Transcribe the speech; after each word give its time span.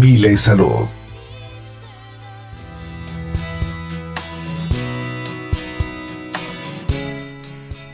Familia 0.00 0.32
y 0.32 0.36
Salud. 0.38 0.88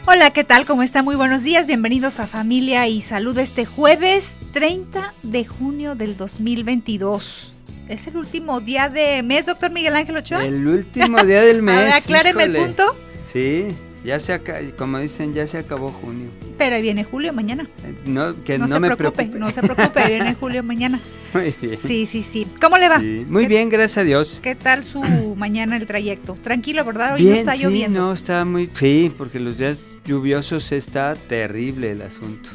Hola, 0.07 0.31
¿qué 0.31 0.45
tal? 0.45 0.67
¿Cómo 0.67 0.85
está? 0.85 1.03
Muy 1.03 1.17
buenos 1.17 1.43
días. 1.43 1.67
Bienvenidos 1.67 2.21
a 2.21 2.29
Familia 2.29 2.87
y 2.87 3.03
Salud 3.03 3.37
este 3.39 3.67
jueves 3.67 4.37
30 4.53 5.15
de 5.25 5.45
junio 5.47 5.97
del 5.97 6.17
2022. 6.17 7.53
Es 7.89 8.07
el 8.07 8.17
último 8.17 8.61
día 8.61 8.89
de 8.89 9.25
mes, 9.25 9.47
doctor 9.47 9.73
Miguel 9.73 9.97
Ángel 9.97 10.17
Ochoa. 10.17 10.45
El 10.47 10.65
último 10.65 11.21
día 11.25 11.41
del 11.43 11.59
A 11.59 11.63
mes. 11.63 11.85
ver, 11.87 11.93
acláreme 11.93 12.45
el 12.45 12.57
punto. 12.57 12.97
Sí, 13.25 13.67
ya 14.07 14.19
se 14.21 14.41
como 14.79 14.99
dicen, 14.99 15.35
ya 15.35 15.47
se 15.47 15.59
acabó 15.59 15.91
junio. 15.91 16.29
Pero 16.57 16.77
ahí 16.77 16.83
viene 16.83 17.05
julio 17.05 17.33
mañana. 17.33 17.69
Eh, 17.85 17.95
No, 18.07 18.43
que 18.45 18.57
No, 18.57 18.67
no, 18.67 18.73
se 18.73 18.81
me 18.81 18.95
preocupe, 18.97 19.25
preocupe. 19.25 19.39
no 19.39 19.51
se 19.51 19.63
preocupe, 19.63 20.01
ahí 20.01 20.15
viene 20.15 20.35
julio 20.41 20.63
mañana. 20.63 21.01
Muy 21.35 21.55
bien. 21.61 21.79
Sí, 21.79 22.07
sí, 22.07 22.23
sí. 22.23 22.47
¿Cómo 22.61 22.79
le 22.79 22.89
va? 22.89 23.01
Sí, 23.01 23.25
Muy 23.29 23.43
¿Qué- 23.43 23.49
bien, 23.49 23.69
gracias 23.69 23.99
a 23.99 24.05
Dios. 24.05 24.39
¿Qué 24.43 24.55
tal 24.55 24.85
su 24.85 25.01
mañana 25.37 25.77
el 25.77 25.87
trayecto? 25.87 26.39
Tranquilo, 26.43 26.85
¿verdad? 26.85 27.15
Hoy 27.15 27.23
bien, 27.23 27.33
no 27.35 27.39
está 27.41 27.57
sí, 27.57 27.63
lloviendo. 27.65 28.01
no, 28.01 28.13
está 28.13 28.45
muy... 28.45 28.71
Sí, 28.75 29.13
porque 29.19 29.41
los 29.41 29.59
días 29.59 29.85
lluviosos 30.07 30.73
está 30.73 31.15
terrible 31.15 31.91
el 31.91 32.03
asunto. 32.03 32.49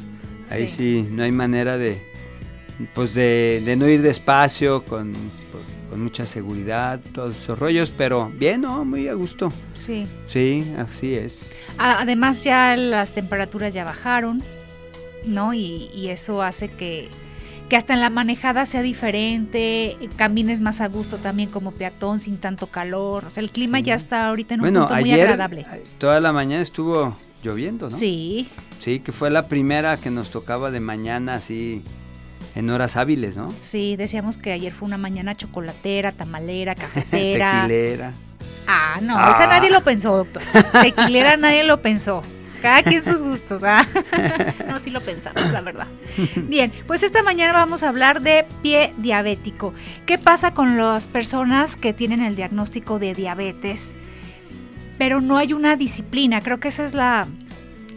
Ahí 0.50 0.68
Sí. 0.68 1.03
sí, 1.06 1.07
no 1.13 1.24
hay 1.24 1.31
manera 1.31 1.77
de, 1.77 2.01
pues 2.94 3.13
de, 3.13 3.62
de 3.65 3.75
no 3.75 3.88
ir 3.88 4.01
despacio, 4.01 4.83
con, 4.83 5.13
con 5.91 6.01
mucha 6.01 6.25
seguridad, 6.25 7.01
todos 7.13 7.35
esos 7.35 7.59
rollos, 7.59 7.91
pero 7.95 8.31
bien, 8.33 8.61
¿no? 8.61 8.85
Muy 8.85 9.09
a 9.09 9.13
gusto. 9.13 9.51
Sí. 9.75 10.07
Sí, 10.25 10.65
así 10.77 11.13
es. 11.15 11.67
Además 11.77 12.45
ya 12.45 12.77
las 12.77 13.13
temperaturas 13.13 13.73
ya 13.73 13.83
bajaron, 13.83 14.41
¿no? 15.25 15.53
Y, 15.53 15.89
y 15.93 16.07
eso 16.07 16.41
hace 16.41 16.69
que, 16.69 17.09
que 17.67 17.75
hasta 17.75 17.93
en 17.93 17.99
la 17.99 18.09
manejada 18.09 18.65
sea 18.65 18.81
diferente, 18.81 19.97
camines 20.15 20.61
más 20.61 20.79
a 20.79 20.88
gusto 20.88 21.17
también 21.17 21.49
como 21.49 21.71
peatón 21.71 22.21
sin 22.21 22.38
tanto 22.38 22.67
calor. 22.67 23.25
O 23.25 23.29
sea, 23.29 23.43
el 23.43 23.51
clima 23.51 23.81
ya 23.81 23.95
está 23.95 24.29
ahorita 24.29 24.53
en 24.53 24.61
un 24.61 24.65
Bueno, 24.67 24.88
punto 24.88 24.95
muy 25.01 25.11
ayer 25.11 25.25
agradable. 25.27 25.61
eh, 25.73 25.83
toda 25.97 26.21
la 26.21 26.31
mañana 26.31 26.61
estuvo 26.61 27.17
lloviendo, 27.43 27.89
¿no? 27.89 27.97
Sí, 27.97 28.47
Sí, 28.79 28.99
que 29.01 29.11
fue 29.11 29.29
la 29.29 29.47
primera 29.47 29.97
que 29.97 30.09
nos 30.09 30.31
tocaba 30.31 30.71
de 30.71 30.79
mañana 30.79 31.35
así 31.35 31.83
en 32.56 32.69
horas 32.69 32.98
hábiles, 32.98 33.36
¿no? 33.38 33.53
sí, 33.62 33.95
decíamos 33.95 34.38
que 34.38 34.51
ayer 34.51 34.74
fue 34.74 34.88
una 34.88 34.98
mañana 34.98 35.36
chocolatera, 35.36 36.12
tamalera, 36.12 36.75
cafetera. 36.75 37.62
Tequilera. 37.62 38.12
Ah, 38.68 39.00
no, 39.01 39.18
Ah. 39.18 39.33
esa 39.36 39.48
nadie 39.48 39.69
lo 39.71 39.81
pensó, 39.83 40.18
doctor. 40.18 40.42
Tequilera 40.81 41.38
nadie 41.38 41.63
lo 41.63 41.81
pensó. 41.81 42.21
Cada 42.62 42.83
quien 42.83 43.03
sus 43.03 43.24
gustos, 43.24 43.63
¿ah? 43.63 43.83
No, 44.68 44.80
sí 44.80 44.92
lo 44.92 45.01
pensamos, 45.01 45.50
la 45.51 45.62
verdad. 45.62 45.88
Bien, 46.36 46.71
pues 46.86 47.01
esta 47.01 47.24
mañana 47.24 47.53
vamos 47.53 47.81
a 47.81 47.89
hablar 47.89 48.21
de 48.21 48.45
pie 48.62 48.94
diabético. 49.00 49.74
¿Qué 50.06 50.19
pasa 50.19 50.53
con 50.53 50.77
las 50.77 51.07
personas 51.07 51.75
que 51.75 51.92
tienen 51.92 52.21
el 52.21 52.36
diagnóstico 52.36 53.00
de 53.00 53.15
diabetes? 53.15 53.94
Pero 55.00 55.21
no 55.21 55.38
hay 55.38 55.53
una 55.53 55.75
disciplina, 55.75 56.42
creo 56.42 56.59
que 56.59 56.68
esa 56.68 56.86
es 56.86 56.94
la, 56.94 57.25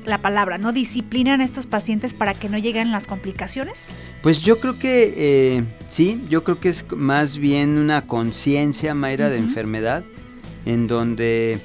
la 0.04 0.18
palabra, 0.22 0.58
¿no? 0.58 0.72
Disciplinan 0.72 1.40
a 1.40 1.44
estos 1.44 1.66
pacientes 1.66 2.14
para 2.14 2.34
que 2.34 2.48
no 2.48 2.58
lleguen 2.58 2.90
las 2.90 3.06
complicaciones. 3.06 3.86
Pues 4.22 4.40
yo 4.42 4.58
creo 4.58 4.78
que 4.78 5.14
eh, 5.16 5.64
sí, 5.88 6.22
yo 6.28 6.44
creo 6.44 6.60
que 6.60 6.68
es 6.68 6.84
más 6.94 7.38
bien 7.38 7.78
una 7.78 8.02
conciencia, 8.06 8.94
Mayra, 8.94 9.28
de 9.30 9.38
enfermedad, 9.38 10.04
en 10.66 10.86
donde 10.86 11.58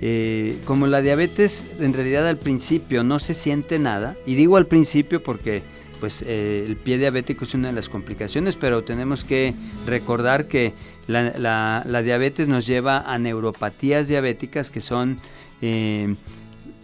eh, 0.00 0.56
como 0.64 0.86
la 0.86 1.00
diabetes 1.00 1.64
en 1.80 1.92
realidad 1.94 2.26
al 2.28 2.38
principio 2.38 3.04
no 3.04 3.18
se 3.18 3.34
siente 3.34 3.78
nada, 3.78 4.16
y 4.26 4.34
digo 4.34 4.56
al 4.56 4.66
principio 4.66 5.22
porque 5.22 5.62
pues 6.00 6.24
eh, 6.26 6.64
el 6.66 6.76
pie 6.76 6.98
diabético 6.98 7.44
es 7.44 7.54
una 7.54 7.68
de 7.68 7.74
las 7.74 7.88
complicaciones, 7.88 8.56
pero 8.56 8.82
tenemos 8.82 9.22
que 9.22 9.54
recordar 9.86 10.48
que 10.48 10.72
la, 11.06 11.32
la- 11.38 11.84
la 11.86 12.02
diabetes 12.02 12.48
nos 12.48 12.66
lleva 12.66 13.00
a 13.12 13.18
neuropatías 13.18 14.08
diabéticas 14.08 14.70
que 14.70 14.80
son 14.80 15.18
eh, 15.60 16.14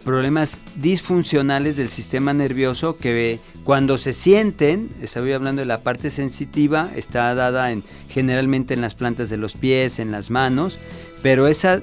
problemas 0.03 0.59
disfuncionales 0.75 1.77
del 1.77 1.89
sistema 1.89 2.33
nervioso 2.33 2.97
que 2.97 3.39
cuando 3.63 3.97
se 3.97 4.13
sienten, 4.13 4.89
estoy 5.01 5.31
hablando 5.33 5.61
de 5.61 5.65
la 5.65 5.81
parte 5.81 6.09
sensitiva, 6.09 6.89
está 6.95 7.33
dada 7.35 7.71
en, 7.71 7.83
generalmente 8.09 8.73
en 8.73 8.81
las 8.81 8.95
plantas 8.95 9.29
de 9.29 9.37
los 9.37 9.53
pies, 9.53 9.99
en 9.99 10.11
las 10.11 10.29
manos, 10.29 10.79
pero 11.21 11.47
esa 11.47 11.81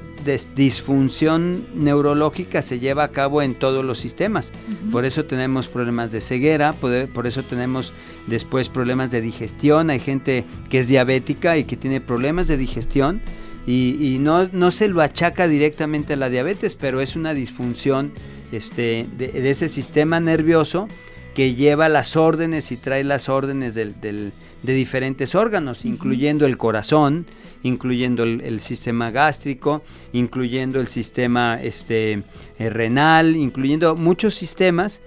disfunción 0.54 1.66
neurológica 1.74 2.62
se 2.62 2.80
lleva 2.80 3.04
a 3.04 3.08
cabo 3.08 3.42
en 3.42 3.54
todos 3.54 3.84
los 3.84 3.98
sistemas. 3.98 4.50
Por 4.90 5.04
eso 5.04 5.26
tenemos 5.26 5.68
problemas 5.68 6.10
de 6.10 6.22
ceguera, 6.22 6.72
por, 6.72 7.08
por 7.08 7.26
eso 7.26 7.42
tenemos 7.42 7.92
después 8.26 8.70
problemas 8.70 9.10
de 9.10 9.20
digestión. 9.20 9.90
Hay 9.90 10.00
gente 10.00 10.44
que 10.70 10.78
es 10.78 10.88
diabética 10.88 11.58
y 11.58 11.64
que 11.64 11.76
tiene 11.76 12.00
problemas 12.00 12.48
de 12.48 12.56
digestión 12.56 13.20
y, 13.66 13.96
y 14.00 14.18
no, 14.18 14.48
no 14.52 14.70
se 14.70 14.88
lo 14.88 15.00
achaca 15.02 15.48
directamente 15.48 16.12
a 16.12 16.16
la 16.16 16.28
diabetes, 16.30 16.74
pero 16.76 17.00
es 17.00 17.16
una 17.16 17.34
disfunción 17.34 18.12
este, 18.52 19.06
de, 19.18 19.28
de 19.28 19.50
ese 19.50 19.68
sistema 19.68 20.20
nervioso 20.20 20.88
que 21.34 21.54
lleva 21.54 21.88
las 21.90 22.16
órdenes 22.16 22.72
y 22.72 22.76
trae 22.76 23.04
las 23.04 23.28
órdenes 23.28 23.74
del- 23.74 24.00
del- 24.00 24.32
de 24.62 24.72
diferentes 24.72 25.34
órganos, 25.34 25.84
incluyendo 25.84 26.46
el 26.46 26.56
corazón, 26.56 27.26
incluyendo 27.62 28.22
el, 28.22 28.40
el 28.40 28.60
sistema 28.60 29.10
gástrico, 29.10 29.82
incluyendo 30.12 30.80
el 30.80 30.86
sistema 30.86 31.60
este, 31.62 32.22
eh, 32.58 32.70
renal, 32.70 33.36
incluyendo 33.36 33.96
muchos 33.96 34.34
sistemas 34.34 35.02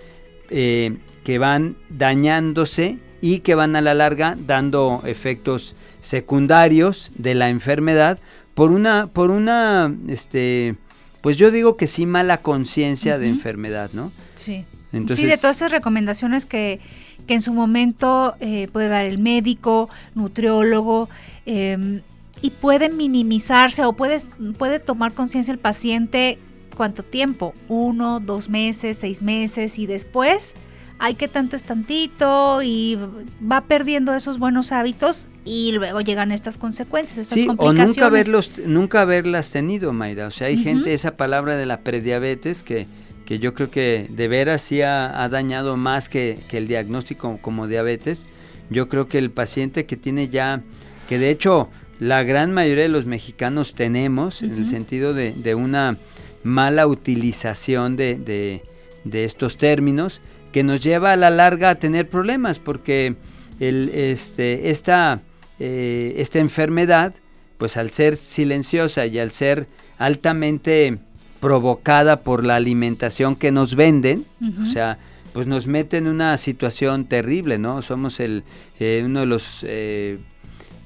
eh, 0.51 0.97
que 1.23 1.39
van 1.39 1.77
dañándose 1.89 2.99
y 3.21 3.39
que 3.39 3.55
van 3.55 3.75
a 3.75 3.81
la 3.81 3.93
larga 3.95 4.37
dando 4.45 5.01
efectos 5.05 5.75
secundarios 6.01 7.11
de 7.15 7.33
la 7.35 7.49
enfermedad 7.49 8.19
por 8.59 8.71
una, 8.71 9.07
por 9.07 9.31
una, 9.31 9.95
este, 10.09 10.75
pues 11.21 11.37
yo 11.37 11.49
digo 11.49 11.77
que 11.77 11.87
sí 11.87 12.05
mala 12.05 12.39
conciencia 12.39 13.17
de 13.17 13.29
enfermedad, 13.29 13.91
¿no? 13.93 14.11
Sí. 14.35 14.65
Entonces, 14.91 15.23
sí, 15.23 15.31
de 15.31 15.37
todas 15.37 15.55
esas 15.55 15.71
recomendaciones 15.71 16.45
que, 16.45 16.81
que 17.25 17.35
en 17.35 17.41
su 17.41 17.53
momento 17.53 18.35
eh, 18.41 18.67
puede 18.73 18.89
dar 18.89 19.05
el 19.05 19.17
médico, 19.17 19.87
nutriólogo, 20.13 21.07
eh, 21.45 22.01
y 22.41 22.49
puede 22.49 22.89
minimizarse 22.89 23.85
o 23.85 23.93
puedes, 23.93 24.31
puede 24.57 24.81
tomar 24.81 25.13
conciencia 25.13 25.53
el 25.53 25.59
paciente 25.59 26.37
cuánto 26.75 27.01
tiempo, 27.01 27.53
uno, 27.69 28.19
dos 28.19 28.49
meses, 28.49 28.97
seis 28.97 29.21
meses, 29.21 29.79
y 29.79 29.85
después 29.85 30.53
hay 30.99 31.15
que 31.15 31.27
tanto 31.27 31.55
es 31.55 31.63
tantito 31.63 32.61
y 32.61 32.97
va 33.41 33.61
perdiendo 33.61 34.13
esos 34.13 34.37
buenos 34.37 34.71
hábitos 34.71 35.27
y 35.45 35.71
luego 35.71 36.01
llegan 36.01 36.31
estas 36.31 36.57
consecuencias, 36.57 37.17
estas 37.19 37.35
Sí, 37.39 37.45
o 37.45 37.55
complicaciones. 37.55 37.87
nunca 37.95 38.05
haberlos, 38.05 38.51
nunca 38.65 39.01
haberlas 39.01 39.49
tenido, 39.49 39.93
Mayra. 39.93 40.27
O 40.27 40.31
sea, 40.31 40.47
hay 40.47 40.57
gente, 40.57 40.93
esa 40.93 41.15
palabra 41.17 41.55
de 41.55 41.65
la 41.65 41.79
prediabetes 41.79 42.63
que, 42.63 42.85
que 43.25 43.39
yo 43.39 43.53
creo 43.53 43.71
que 43.71 44.07
de 44.09 44.27
veras 44.27 44.61
sí 44.61 44.81
ha, 44.81 45.23
ha 45.23 45.29
dañado 45.29 45.77
más 45.77 46.09
que, 46.09 46.37
que 46.49 46.57
el 46.57 46.67
diagnóstico 46.67 47.39
como 47.41 47.67
diabetes. 47.67 48.25
Yo 48.69 48.89
creo 48.89 49.07
que 49.07 49.17
el 49.17 49.31
paciente 49.31 49.85
que 49.85 49.95
tiene 49.97 50.29
ya, 50.29 50.61
que 51.07 51.17
de 51.17 51.29
hecho 51.31 51.69
la 51.99 52.23
gran 52.23 52.51
mayoría 52.51 52.83
de 52.83 52.89
los 52.89 53.05
mexicanos 53.05 53.73
tenemos, 53.73 54.41
en 54.43 54.51
el 54.55 54.65
sentido 54.65 55.13
de, 55.13 55.31
de 55.33 55.55
una 55.55 55.97
mala 56.43 56.85
utilización 56.87 57.95
de, 57.95 58.15
de- 58.17 58.63
de 59.05 59.23
estos 59.23 59.57
términos, 59.57 60.19
que 60.51 60.63
nos 60.63 60.81
lleva 60.81 61.13
a 61.13 61.15
la 61.17 61.29
larga 61.29 61.69
a 61.71 61.75
tener 61.75 62.09
problemas, 62.09 62.59
porque 62.59 63.15
el, 63.59 63.89
este, 63.93 64.69
esta, 64.69 65.21
eh, 65.59 66.15
esta 66.17 66.39
enfermedad, 66.39 67.13
pues 67.57 67.77
al 67.77 67.91
ser 67.91 68.15
silenciosa 68.15 69.05
y 69.05 69.19
al 69.19 69.31
ser 69.31 69.67
altamente 69.97 70.97
provocada 71.39 72.21
por 72.21 72.45
la 72.45 72.55
alimentación 72.55 73.35
que 73.35 73.51
nos 73.51 73.75
venden, 73.75 74.25
o 74.61 74.65
sea, 74.65 74.97
pues 75.33 75.45
nos 75.47 75.67
mete 75.67 75.97
en 75.97 76.07
una 76.07 76.35
situación 76.37 77.05
terrible, 77.05 77.57
¿no? 77.57 77.81
Somos 77.81 78.19
el, 78.19 78.43
eh, 78.79 79.03
uno 79.05 79.21
de 79.21 79.25
los 79.25 79.63
eh, 79.67 80.17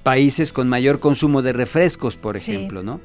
países 0.04 0.52
con 0.52 0.68
mayor 0.70 1.00
consumo 1.00 1.42
de 1.42 1.54
refrescos, 1.54 2.18
por 2.18 2.38
Sí. 2.40 2.52
ejemplo, 2.52 2.84
¿no? 2.84 3.00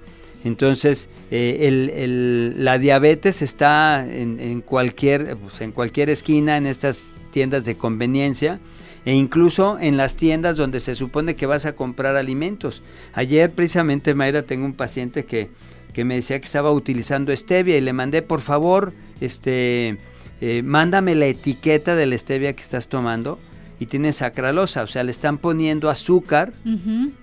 Entonces, 0.45 1.09
eh, 1.31 1.59
el- 1.63 1.91
el- 1.91 2.65
la 2.65 2.79
diabetes 2.79 3.43
está 3.43 4.07
en, 4.09 4.39
en 4.41 4.61
cualquier, 4.61 5.37
pues, 5.37 5.61
en 5.61 5.73
cualquier 5.73 6.11
esquina, 6.11 6.57
en 6.57 6.67
estas 6.67 7.13
tiendas 7.31 7.65
de 7.65 7.77
conveniencia, 7.77 8.61
e 9.05 9.15
incluso 9.15 9.79
en 9.81 9.97
las 9.97 10.17
tiendas 10.17 10.57
donde 10.57 10.81
se 10.81 10.95
supone 10.95 11.35
que 11.35 11.47
vas 11.47 11.67
a 11.67 11.75
comprar 11.75 12.17
alimentos. 12.17 12.83
Ayer 13.15 13.51
precisamente, 13.51 14.15
Mayra, 14.15 14.43
tengo 14.43 14.65
un 14.65 14.75
paciente 14.75 15.25
que, 15.25 15.49
que 15.93 16.05
me 16.05 16.15
decía 16.17 16.39
que 16.39 16.45
estaba 16.45 16.71
utilizando 16.71 17.35
stevia 17.35 17.77
y 17.77 17.81
le 17.81 17.93
mandé, 17.93 18.23
por 18.23 18.41
favor, 18.41 18.93
este, 19.21 19.97
eh, 20.41 20.63
mándame 20.63 21.15
la 21.15 21.27
etiqueta 21.27 21.97
de 21.97 22.07
la 22.07 22.17
stevia 22.19 22.53
que 22.53 22.63
estás 22.63 22.89
tomando 22.89 23.39
y 23.81 23.87
tiene 23.87 24.13
sacralosa, 24.13 24.83
o 24.83 24.87
sea, 24.87 25.05
le 25.05 25.11
están 25.11 25.39
poniendo 25.39 25.89
azúcar 25.91 26.53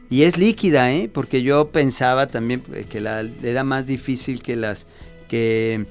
y 0.09 0.23
es 0.23 0.37
líquida, 0.37 0.91
¿eh? 0.93 1.09
Porque 1.11 1.41
yo 1.41 1.69
pensaba 1.69 2.27
también 2.27 2.63
eh, 2.73 2.85
que 2.89 3.01
la, 3.01 3.23
era 3.43 3.63
más 3.63 3.85
difícil 3.85 4.41
que 4.41 4.55
las 4.55 4.87
que 5.27 5.85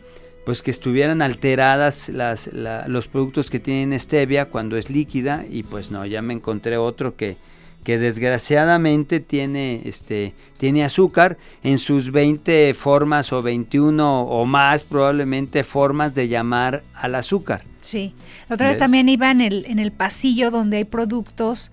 pues 0.46 0.60
que 0.62 0.70
estuvieran 0.70 1.22
alteradas 1.22 2.08
las, 2.10 2.48
la- 2.52 2.86
los 2.86 3.08
productos 3.08 3.48
que 3.50 3.58
tienen 3.60 3.98
stevia 3.98 4.46
cuando 4.46 4.76
es 4.76 4.90
líquida 4.90 5.44
y 5.50 5.62
pues 5.62 5.90
no, 5.90 6.04
ya 6.06 6.20
me 6.22 6.34
encontré 6.34 6.76
otro 6.76 7.16
que, 7.16 7.36
que 7.84 7.98
desgraciadamente 7.98 9.20
tiene 9.20 9.82
este 9.84 10.34
tiene 10.56 10.84
azúcar 10.84 11.36
en 11.62 11.78
sus 11.78 12.10
20 12.10 12.72
formas 12.74 13.32
o 13.32 13.42
21 13.42 14.22
o 14.22 14.46
más 14.46 14.82
probablemente 14.82 15.62
formas 15.62 16.14
de 16.14 16.28
llamar 16.28 16.82
al 16.94 17.14
azúcar. 17.14 17.62
Sí. 17.82 18.14
La 18.48 18.54
otra 18.54 18.68
vez 18.68 18.78
también 18.78 19.08
iba 19.10 19.30
en 19.30 19.42
el, 19.42 19.66
en 19.66 19.78
el 19.78 19.92
pasillo 19.92 20.50
donde 20.50 20.78
hay 20.78 20.84
productos 20.84 21.70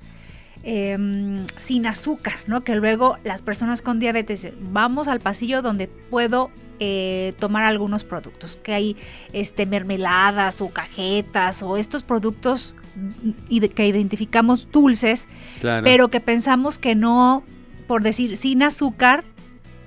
em, 0.64 1.48
sin 1.58 1.86
azúcar, 1.86 2.36
¿no? 2.48 2.66
Que 2.66 2.76
luego 2.76 3.18
las 3.24 3.42
personas 3.42 3.82
con 3.82 4.00
diabetes, 4.00 4.50
vamos 4.60 5.08
al 5.08 5.22
pasillo 5.22 5.62
donde 5.62 5.88
puedo 5.88 6.52
eh, 6.80 7.34
tomar 7.40 7.64
algunos 7.64 8.04
productos, 8.04 8.60
que 8.62 8.74
hay 8.74 8.98
este, 9.32 9.66
mermeladas 9.66 10.60
o 10.60 10.68
cajetas 10.68 11.64
o 11.64 11.78
estos 11.78 12.04
productos 12.04 12.76
que 13.76 13.88
identificamos 13.88 14.68
dulces, 14.72 15.28
Claro. 15.60 15.84
pero 15.84 16.08
que 16.10 16.20
pensamos 16.20 16.78
que 16.78 16.96
no, 16.96 17.44
por 17.88 18.04
decir 18.04 18.38
sin 18.38 18.64
azúcar, 18.64 19.24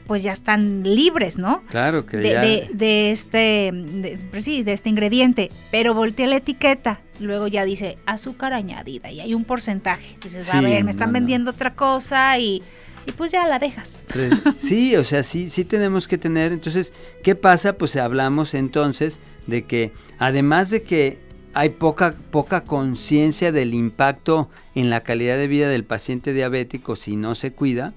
pues 0.07 0.23
ya 0.23 0.33
están 0.33 0.83
libres, 0.83 1.39
¿no? 1.39 1.63
claro 1.71 2.05
que 2.05 2.19
de, 2.19 2.31
ya 2.31 2.41
de- 2.43 2.69
de 2.75 3.11
este 3.11 3.71
de, 3.73 4.19
pues 4.31 4.45
sí, 4.45 4.63
de 4.63 4.75
este 4.75 4.91
ingrediente, 4.91 5.51
pero 5.71 5.95
voltea 5.95 6.27
la 6.27 6.37
etiqueta, 6.37 7.01
luego 7.21 7.47
ya 7.49 7.65
dice 7.65 7.97
azúcar 8.05 8.53
añadida 8.53 9.11
y 9.11 9.21
hay 9.21 9.33
un 9.33 9.45
porcentaje. 9.45 10.17
Dices, 10.23 10.53
a 10.53 10.61
ver, 10.61 10.85
me 10.85 10.91
están 10.91 11.09
no, 11.09 11.13
no. 11.13 11.21
vendiendo 11.21 11.51
otra 11.53 11.75
cosa 11.75 12.39
y, 12.39 12.63
y 13.07 13.13
pues 13.13 13.33
ya 13.33 13.47
la 13.47 13.59
dejas. 13.59 14.05
Re- 14.09 14.29
Sí, 14.59 14.95
o 14.97 15.05
sea, 15.05 15.23
sí, 15.23 15.49
sí 15.49 15.65
tenemos 15.65 16.07
que 16.07 16.19
tener. 16.19 16.53
Entonces, 16.53 16.93
¿qué 17.23 17.35
pasa? 17.35 17.79
Pues 17.79 17.97
hablamos 17.97 18.53
entonces 18.53 19.21
de 19.47 19.65
que, 19.65 19.93
además 20.19 20.69
de 20.69 20.83
que 20.83 21.19
hay 21.55 21.71
poca, 21.71 22.15
poca 22.31 22.65
conciencia 22.65 23.53
del 23.53 23.75
impacto 23.75 24.51
en 24.75 24.91
la 24.91 25.03
calidad 25.03 25.37
de 25.37 25.47
vida 25.47 25.69
del 25.69 25.85
paciente 25.85 26.33
diabético 26.33 26.97
si 26.97 27.17
no 27.17 27.35
se 27.35 27.53
cuida. 27.53 27.93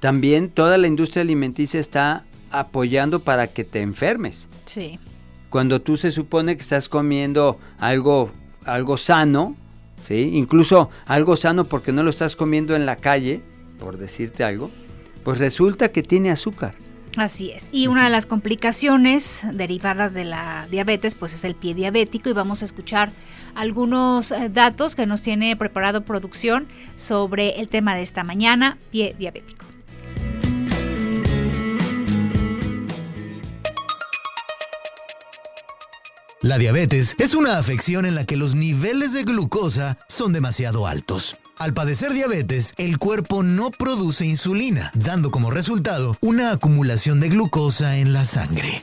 También 0.00 0.50
toda 0.50 0.78
la 0.78 0.86
industria 0.86 1.22
alimenticia 1.22 1.80
está 1.80 2.24
apoyando 2.50 3.20
para 3.20 3.48
que 3.48 3.64
te 3.64 3.80
enfermes. 3.80 4.46
Sí. 4.66 4.98
Cuando 5.50 5.80
tú 5.80 5.96
se 5.96 6.10
supone 6.10 6.54
que 6.54 6.60
estás 6.60 6.88
comiendo 6.88 7.58
algo, 7.78 8.30
algo 8.64 8.98
sano, 8.98 9.56
¿sí? 10.06 10.32
incluso 10.34 10.90
algo 11.06 11.36
sano 11.36 11.64
porque 11.64 11.92
no 11.92 12.02
lo 12.02 12.10
estás 12.10 12.36
comiendo 12.36 12.76
en 12.76 12.84
la 12.84 12.96
calle, 12.96 13.40
por 13.80 13.96
decirte 13.96 14.44
algo, 14.44 14.70
pues 15.24 15.38
resulta 15.38 15.88
que 15.88 16.02
tiene 16.02 16.30
azúcar. 16.30 16.74
Así 17.16 17.50
es. 17.50 17.68
Y 17.72 17.86
una 17.86 18.04
de 18.04 18.10
las 18.10 18.26
complicaciones 18.26 19.40
derivadas 19.50 20.12
de 20.12 20.26
la 20.26 20.66
diabetes, 20.70 21.14
pues 21.14 21.32
es 21.32 21.44
el 21.44 21.54
pie 21.54 21.74
diabético. 21.74 22.28
Y 22.28 22.34
vamos 22.34 22.60
a 22.60 22.66
escuchar 22.66 23.10
algunos 23.54 24.32
eh, 24.32 24.50
datos 24.50 24.94
que 24.94 25.06
nos 25.06 25.22
tiene 25.22 25.56
preparado 25.56 26.02
producción 26.02 26.66
sobre 26.96 27.60
el 27.60 27.68
tema 27.68 27.94
de 27.94 28.02
esta 28.02 28.22
mañana, 28.22 28.76
pie 28.90 29.16
diabético. 29.18 29.64
La 36.42 36.58
diabetes 36.58 37.16
es 37.18 37.34
una 37.34 37.58
afección 37.58 38.04
en 38.04 38.14
la 38.14 38.24
que 38.24 38.36
los 38.36 38.54
niveles 38.54 39.14
de 39.14 39.24
glucosa 39.24 39.98
son 40.06 40.32
demasiado 40.32 40.86
altos. 40.86 41.38
Al 41.58 41.72
padecer 41.72 42.12
diabetes, 42.12 42.74
el 42.76 42.98
cuerpo 42.98 43.42
no 43.42 43.70
produce 43.70 44.26
insulina, 44.26 44.90
dando 44.94 45.30
como 45.30 45.50
resultado 45.50 46.16
una 46.20 46.50
acumulación 46.52 47.18
de 47.18 47.30
glucosa 47.30 47.96
en 47.96 48.12
la 48.12 48.26
sangre. 48.26 48.82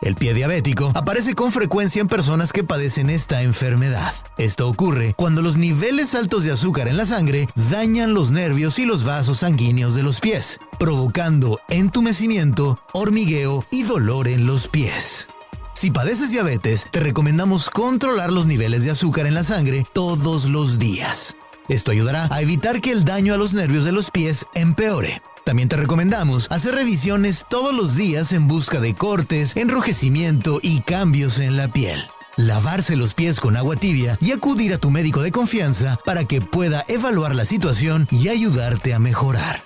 El 0.00 0.14
pie 0.14 0.32
diabético 0.32 0.90
aparece 0.94 1.34
con 1.34 1.52
frecuencia 1.52 2.00
en 2.00 2.08
personas 2.08 2.54
que 2.54 2.64
padecen 2.64 3.10
esta 3.10 3.42
enfermedad. 3.42 4.12
Esto 4.38 4.68
ocurre 4.68 5.12
cuando 5.16 5.42
los 5.42 5.58
niveles 5.58 6.14
altos 6.14 6.44
de 6.44 6.52
azúcar 6.52 6.88
en 6.88 6.96
la 6.96 7.04
sangre 7.04 7.46
dañan 7.70 8.14
los 8.14 8.30
nervios 8.30 8.78
y 8.78 8.86
los 8.86 9.04
vasos 9.04 9.40
sanguíneos 9.40 9.94
de 9.94 10.02
los 10.02 10.20
pies, 10.20 10.58
provocando 10.78 11.60
entumecimiento, 11.68 12.78
hormigueo 12.94 13.66
y 13.70 13.82
dolor 13.82 14.28
en 14.28 14.46
los 14.46 14.68
pies. 14.68 15.28
Si 15.74 15.90
padeces 15.90 16.30
diabetes, 16.30 16.88
te 16.90 17.00
recomendamos 17.00 17.68
controlar 17.68 18.32
los 18.32 18.46
niveles 18.46 18.82
de 18.84 18.92
azúcar 18.92 19.26
en 19.26 19.34
la 19.34 19.44
sangre 19.44 19.84
todos 19.92 20.46
los 20.46 20.78
días. 20.78 21.36
Esto 21.68 21.90
ayudará 21.90 22.28
a 22.30 22.42
evitar 22.42 22.80
que 22.80 22.92
el 22.92 23.04
daño 23.04 23.34
a 23.34 23.38
los 23.38 23.54
nervios 23.54 23.84
de 23.84 23.92
los 23.92 24.10
pies 24.10 24.46
empeore. 24.54 25.20
También 25.44 25.68
te 25.68 25.76
recomendamos 25.76 26.50
hacer 26.50 26.74
revisiones 26.74 27.46
todos 27.48 27.74
los 27.74 27.94
días 27.94 28.32
en 28.32 28.48
busca 28.48 28.80
de 28.80 28.94
cortes, 28.94 29.56
enrojecimiento 29.56 30.58
y 30.62 30.80
cambios 30.80 31.38
en 31.38 31.56
la 31.56 31.68
piel. 31.68 32.00
Lavarse 32.36 32.96
los 32.96 33.14
pies 33.14 33.40
con 33.40 33.56
agua 33.56 33.76
tibia 33.76 34.18
y 34.20 34.32
acudir 34.32 34.74
a 34.74 34.78
tu 34.78 34.90
médico 34.90 35.22
de 35.22 35.32
confianza 35.32 35.98
para 36.04 36.24
que 36.24 36.40
pueda 36.40 36.84
evaluar 36.88 37.34
la 37.34 37.44
situación 37.44 38.06
y 38.10 38.28
ayudarte 38.28 38.92
a 38.92 38.98
mejorar. 38.98 39.62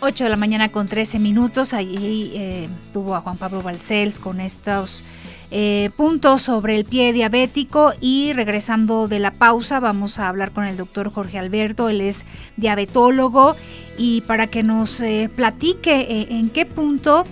8 0.00 0.24
de 0.24 0.30
la 0.30 0.36
mañana 0.36 0.70
con 0.70 0.86
13 0.86 1.18
minutos. 1.18 1.74
Allí 1.74 2.32
eh, 2.34 2.68
tuvo 2.92 3.14
a 3.14 3.20
Juan 3.20 3.36
Pablo 3.36 3.62
Balcells 3.62 4.18
con 4.18 4.40
estos 4.40 5.04
eh, 5.50 5.90
puntos 5.96 6.42
sobre 6.42 6.76
el 6.76 6.84
pie 6.84 7.12
diabético. 7.12 7.92
Y 8.00 8.32
regresando 8.32 9.08
de 9.08 9.18
la 9.18 9.30
pausa, 9.30 9.78
vamos 9.78 10.18
a 10.18 10.28
hablar 10.28 10.52
con 10.52 10.64
el 10.64 10.76
doctor 10.76 11.12
Jorge 11.12 11.38
Alberto. 11.38 11.88
Él 11.88 12.00
es 12.00 12.24
diabetólogo. 12.56 13.56
Y 13.98 14.22
para 14.22 14.46
que 14.46 14.62
nos 14.62 15.00
eh, 15.00 15.30
platique 15.34 16.26
en 16.30 16.48
qué 16.48 16.64
punto 16.64 17.24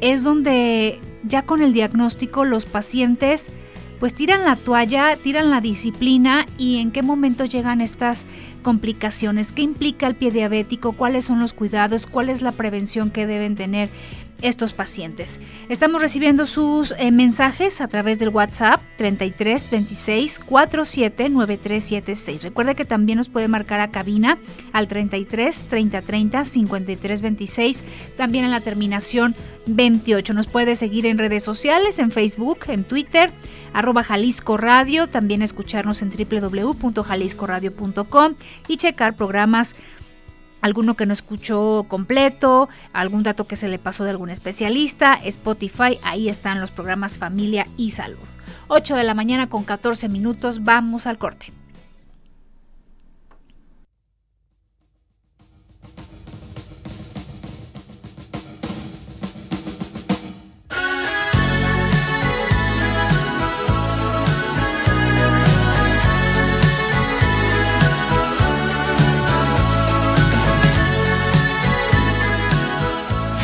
es 0.00 0.22
donde 0.22 1.00
ya 1.24 1.42
con 1.42 1.62
el 1.62 1.72
diagnóstico 1.72 2.44
los 2.44 2.66
pacientes 2.66 3.50
pues 3.98 4.14
tiran 4.14 4.44
la 4.44 4.56
toalla, 4.56 5.16
tiran 5.16 5.50
la 5.50 5.62
disciplina 5.62 6.46
y 6.58 6.78
en 6.78 6.90
qué 6.90 7.02
momento 7.02 7.46
llegan 7.46 7.80
estas 7.80 8.26
complicaciones, 8.64 9.52
qué 9.52 9.62
implica 9.62 10.08
el 10.08 10.16
pie 10.16 10.32
diabético, 10.32 10.94
cuáles 10.94 11.26
son 11.26 11.38
los 11.38 11.52
cuidados, 11.52 12.08
cuál 12.08 12.28
es 12.28 12.42
la 12.42 12.50
prevención 12.50 13.12
que 13.12 13.28
deben 13.28 13.54
tener 13.54 13.90
estos 14.42 14.72
pacientes. 14.72 15.40
Estamos 15.68 16.02
recibiendo 16.02 16.46
sus 16.46 16.94
eh, 16.98 17.10
mensajes 17.12 17.80
a 17.80 17.86
través 17.86 18.18
del 18.18 18.28
WhatsApp 18.30 18.80
33 18.98 19.70
26 19.70 20.40
47 20.40 21.28
9376. 21.30 22.42
Recuerde 22.42 22.74
que 22.74 22.84
también 22.84 23.18
nos 23.18 23.28
puede 23.28 23.48
marcar 23.48 23.80
a 23.80 23.90
cabina 23.90 24.38
al 24.72 24.88
33 24.88 25.66
30 25.68 26.02
30 26.02 26.44
53 26.44 27.22
26, 27.22 27.78
también 28.16 28.44
en 28.44 28.50
la 28.50 28.60
terminación 28.60 29.34
28. 29.66 30.34
Nos 30.34 30.46
puede 30.46 30.76
seguir 30.76 31.06
en 31.06 31.18
redes 31.18 31.42
sociales, 31.42 31.98
en 31.98 32.10
Facebook, 32.10 32.58
en 32.68 32.84
Twitter, 32.84 33.30
arroba 33.74 34.02
Jalisco 34.02 34.56
Radio, 34.56 35.08
también 35.08 35.42
escucharnos 35.42 36.00
en 36.00 36.10
www.jaliscoradio.com 36.10 38.34
y 38.68 38.78
checar 38.78 39.14
programas 39.14 39.74
alguno 40.62 40.94
que 40.94 41.04
no 41.04 41.12
escuchó 41.12 41.84
completo, 41.88 42.70
algún 42.94 43.22
dato 43.22 43.46
que 43.46 43.56
se 43.56 43.68
le 43.68 43.78
pasó 43.78 44.04
de 44.04 44.10
algún 44.10 44.30
especialista, 44.30 45.12
Spotify, 45.22 45.98
ahí 46.02 46.30
están 46.30 46.62
los 46.62 46.70
programas 46.70 47.18
Familia 47.18 47.66
y 47.76 47.90
Salud. 47.90 48.16
8 48.68 48.96
de 48.96 49.04
la 49.04 49.12
mañana 49.12 49.50
con 49.50 49.64
14 49.64 50.08
minutos, 50.08 50.64
vamos 50.64 51.06
al 51.06 51.18
corte. 51.18 51.52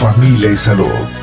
Familia 0.00 0.50
y 0.50 0.56
salud. 0.56 1.19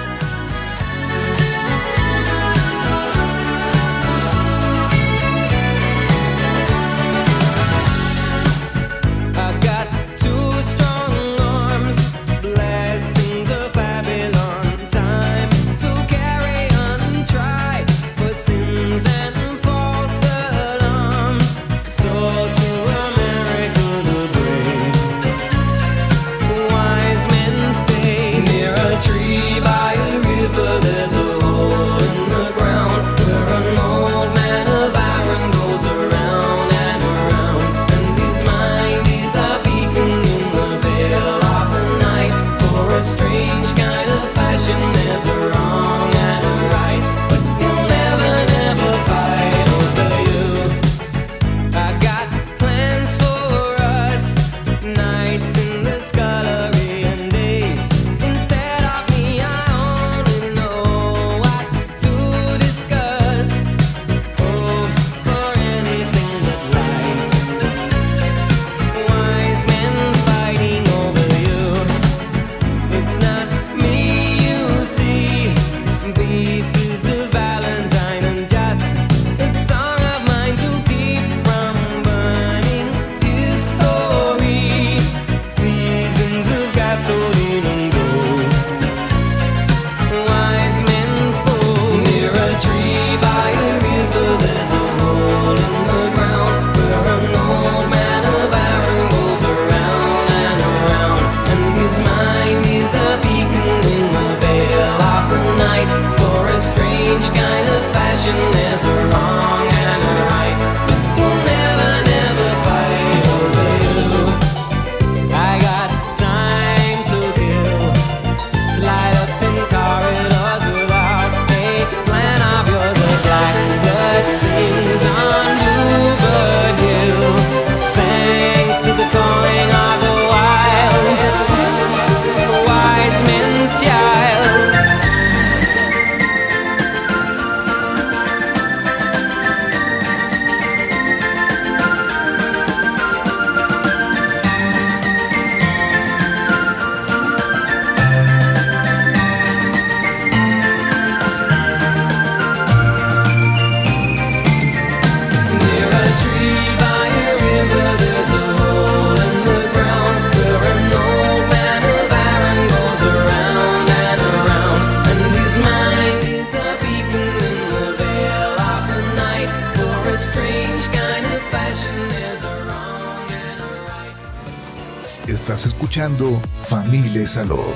Salud. 177.37 177.75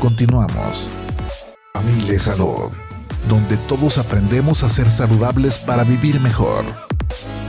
Continuamos. 0.00 0.88
Familia 1.72 2.14
y 2.14 2.18
Salud, 2.18 2.72
donde 3.28 3.56
todos 3.68 3.96
aprendemos 3.96 4.64
a 4.64 4.68
ser 4.68 4.90
saludables 4.90 5.56
para 5.56 5.84
vivir 5.84 6.18
mejor. 6.18 6.64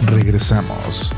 Regresamos. 0.05 1.11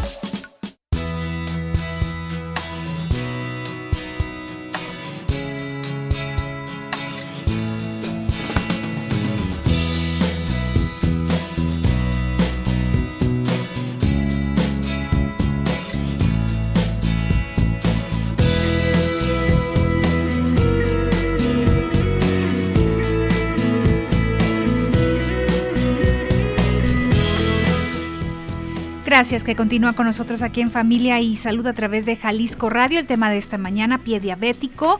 Gracias 29.15 29.45
que 29.45 29.55
continúa 29.55 29.93
con 29.93 30.05
nosotros 30.05 30.41
aquí 30.41 30.59
en 30.59 30.69
Familia 30.69 31.21
y 31.21 31.37
Salud 31.37 31.65
a 31.67 31.71
través 31.71 32.05
de 32.05 32.17
Jalisco 32.17 32.69
Radio. 32.69 32.99
El 32.99 33.07
tema 33.07 33.29
de 33.29 33.37
esta 33.37 33.57
mañana, 33.57 33.99
pie 33.99 34.19
diabético. 34.19 34.99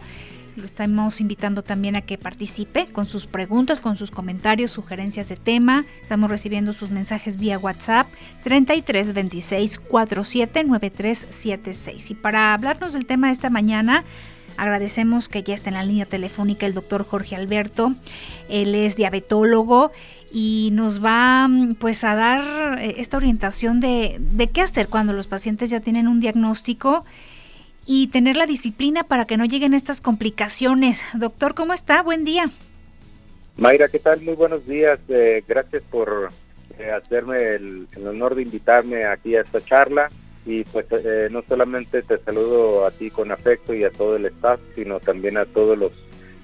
Lo 0.56 0.64
estamos 0.64 1.20
invitando 1.20 1.64
también 1.64 1.98
a 1.98 2.02
que 2.02 2.18
participe 2.18 2.86
con 2.86 3.08
sus 3.08 3.26
preguntas, 3.26 3.82
con 3.82 3.98
sus 3.98 4.12
comentarios, 4.12 4.72
sugerencias 4.72 5.28
de 5.28 5.36
tema. 5.36 5.84
Estamos 6.02 6.30
recibiendo 6.30 6.72
sus 6.72 6.92
mensajes 6.92 7.38
vía 7.38 7.60
WhatsApp 7.60 8.08
33 8.46 9.14
26 9.14 9.80
47 9.80 10.64
93 10.64 11.28
76. 11.32 12.12
Y 12.12 12.14
para 12.14 12.54
hablarnos 12.54 12.94
del 12.94 13.06
tema 13.06 13.28
de 13.28 13.34
esta 13.34 13.50
mañana, 13.50 14.06
agradecemos 14.56 15.28
que 15.28 15.44
ya 15.44 15.56
está 15.56 15.72
en 15.72 15.74
la 15.74 15.84
línea 15.84 16.06
telefónica 16.06 16.66
el 16.66 16.74
doctor 16.74 17.06
Jorge 17.06 17.36
Alberto. 17.36 17.94
Él 18.48 18.76
es 18.76 18.96
diabetólogo 18.96 19.92
y 20.38 20.68
nos 20.74 21.02
va 21.02 21.48
mm, 21.48 21.76
pues 21.76 22.04
a 22.04 22.14
dar 22.14 22.78
eh, 22.82 22.96
esta 22.98 23.16
orientación 23.16 23.80
de, 23.80 24.18
de 24.20 24.48
qué 24.50 24.60
hacer 24.60 24.90
cuando 24.90 25.14
los 25.14 25.28
pacientes 25.28 25.70
ya 25.70 25.80
tienen 25.80 26.10
un 26.10 26.20
diagnóstico 26.20 27.06
y 27.86 28.08
tener 28.08 28.36
la 28.36 28.46
disciplina 28.46 29.06
para 29.06 29.24
que 29.24 29.38
no 29.38 29.46
lleguen 29.46 29.74
estas 29.74 30.02
complicaciones. 30.02 31.06
Doctor, 31.14 31.56
¿cómo 31.56 31.72
está? 31.72 32.04
Buen 32.04 32.26
día. 32.26 32.52
Mayra, 33.56 33.88
¿qué 33.88 34.00
tal? 34.00 34.20
Muy 34.24 34.34
buenos 34.34 34.68
días. 34.68 35.00
Eh, 35.08 35.42
gracias 35.48 35.84
por 35.90 36.32
eh, 36.80 36.92
hacerme 36.92 37.56
el, 37.56 37.88
el 37.96 38.06
honor 38.06 38.36
de 38.36 38.42
invitarme 38.42 39.06
aquí 39.06 39.38
a 39.38 39.42
esta 39.42 39.64
charla. 39.64 40.10
Y 40.46 40.66
pues 40.66 40.86
eh, 40.92 41.30
no 41.32 41.44
solamente 41.48 42.02
te 42.02 42.18
saludo 42.18 42.86
a 42.86 42.92
ti 42.92 43.10
con 43.10 43.32
afecto 43.32 43.74
y 43.74 43.86
a 43.86 43.90
todo 43.90 44.18
el 44.18 44.26
staff, 44.26 44.60
sino 44.76 45.00
también 45.00 45.38
a 45.38 45.46
todos 45.46 45.78
los, 45.78 45.94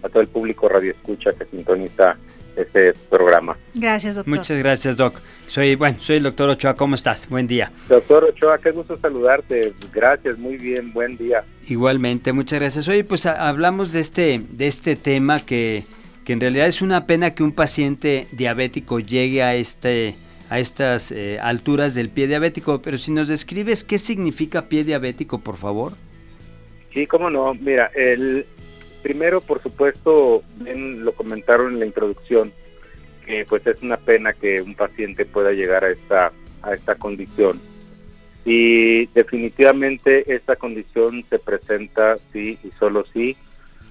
a 0.01 0.07
todo 0.07 0.21
el 0.21 0.29
público 0.29 0.69
radio 0.69 0.91
escucha 0.91 1.33
que 1.33 1.43
sintoniza 1.43 2.15
este 2.61 2.93
programa. 3.09 3.57
Gracias, 3.73 4.15
doctor. 4.17 4.35
Muchas 4.37 4.57
gracias, 4.59 4.97
Doc. 4.97 5.19
Soy, 5.47 5.75
bueno, 5.75 5.97
soy 5.99 6.17
el 6.17 6.23
doctor 6.23 6.49
Ochoa, 6.49 6.75
¿cómo 6.75 6.95
estás? 6.95 7.27
Buen 7.29 7.47
día. 7.47 7.71
Doctor 7.89 8.23
Ochoa, 8.23 8.57
qué 8.59 8.71
gusto 8.71 8.97
saludarte. 8.97 9.73
Gracias, 9.93 10.37
muy 10.37 10.57
bien, 10.57 10.93
buen 10.93 11.17
día. 11.17 11.43
Igualmente, 11.67 12.31
muchas 12.33 12.59
gracias. 12.59 12.87
Oye, 12.87 13.03
pues 13.03 13.25
a- 13.25 13.47
hablamos 13.49 13.91
de 13.91 13.99
este, 13.99 14.41
de 14.49 14.67
este 14.67 14.95
tema 14.95 15.39
que, 15.45 15.83
que 16.25 16.33
en 16.33 16.39
realidad 16.41 16.67
es 16.67 16.81
una 16.81 17.05
pena 17.05 17.33
que 17.35 17.43
un 17.43 17.51
paciente 17.51 18.27
diabético 18.31 18.99
llegue 18.99 19.43
a 19.43 19.55
este 19.55 20.15
a 20.49 20.59
estas 20.59 21.13
eh, 21.13 21.39
alturas 21.41 21.93
del 21.95 22.09
pie 22.09 22.27
diabético, 22.27 22.81
pero 22.81 22.97
si 22.97 23.11
nos 23.13 23.29
describes 23.29 23.85
qué 23.85 23.97
significa 23.97 24.63
pie 24.67 24.83
diabético, 24.83 25.39
por 25.39 25.55
favor. 25.55 25.93
Sí, 26.93 27.07
cómo 27.07 27.29
no. 27.29 27.53
Mira, 27.53 27.89
el 27.95 28.45
primero, 29.01 29.41
por 29.41 29.61
supuesto, 29.61 30.43
lo 30.65 31.11
comentaron 31.13 31.73
en 31.73 31.79
la 31.79 31.85
introducción, 31.85 32.53
que 33.25 33.45
pues 33.45 33.65
es 33.67 33.81
una 33.81 33.97
pena 33.97 34.33
que 34.33 34.61
un 34.61 34.75
paciente 34.75 35.25
pueda 35.25 35.51
llegar 35.51 35.83
a 35.83 35.91
esta 35.91 36.31
a 36.61 36.73
esta 36.73 36.95
condición. 36.95 37.59
Y 38.45 39.05
definitivamente 39.07 40.33
esta 40.33 40.55
condición 40.55 41.23
se 41.29 41.37
presenta 41.37 42.17
sí 42.33 42.57
y 42.63 42.71
solo 42.79 43.05
sí 43.13 43.37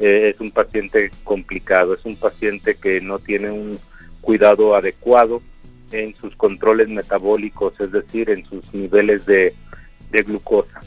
eh, 0.01 0.33
es 0.35 0.41
un 0.41 0.51
paciente 0.51 1.11
complicado, 1.25 1.95
es 1.95 2.05
un 2.05 2.17
paciente 2.17 2.75
que 2.75 3.01
no 3.01 3.19
tiene 3.19 3.51
un 3.51 3.79
cuidado 4.21 4.75
adecuado 4.75 5.41
en 5.93 6.15
sus 6.17 6.35
controles 6.37 6.89
metabólicos, 6.89 7.79
es 7.81 7.93
decir, 7.93 8.31
en 8.31 8.45
sus 8.45 8.73
niveles 8.75 9.25
de 9.27 9.55
glucosa. 10.11 10.81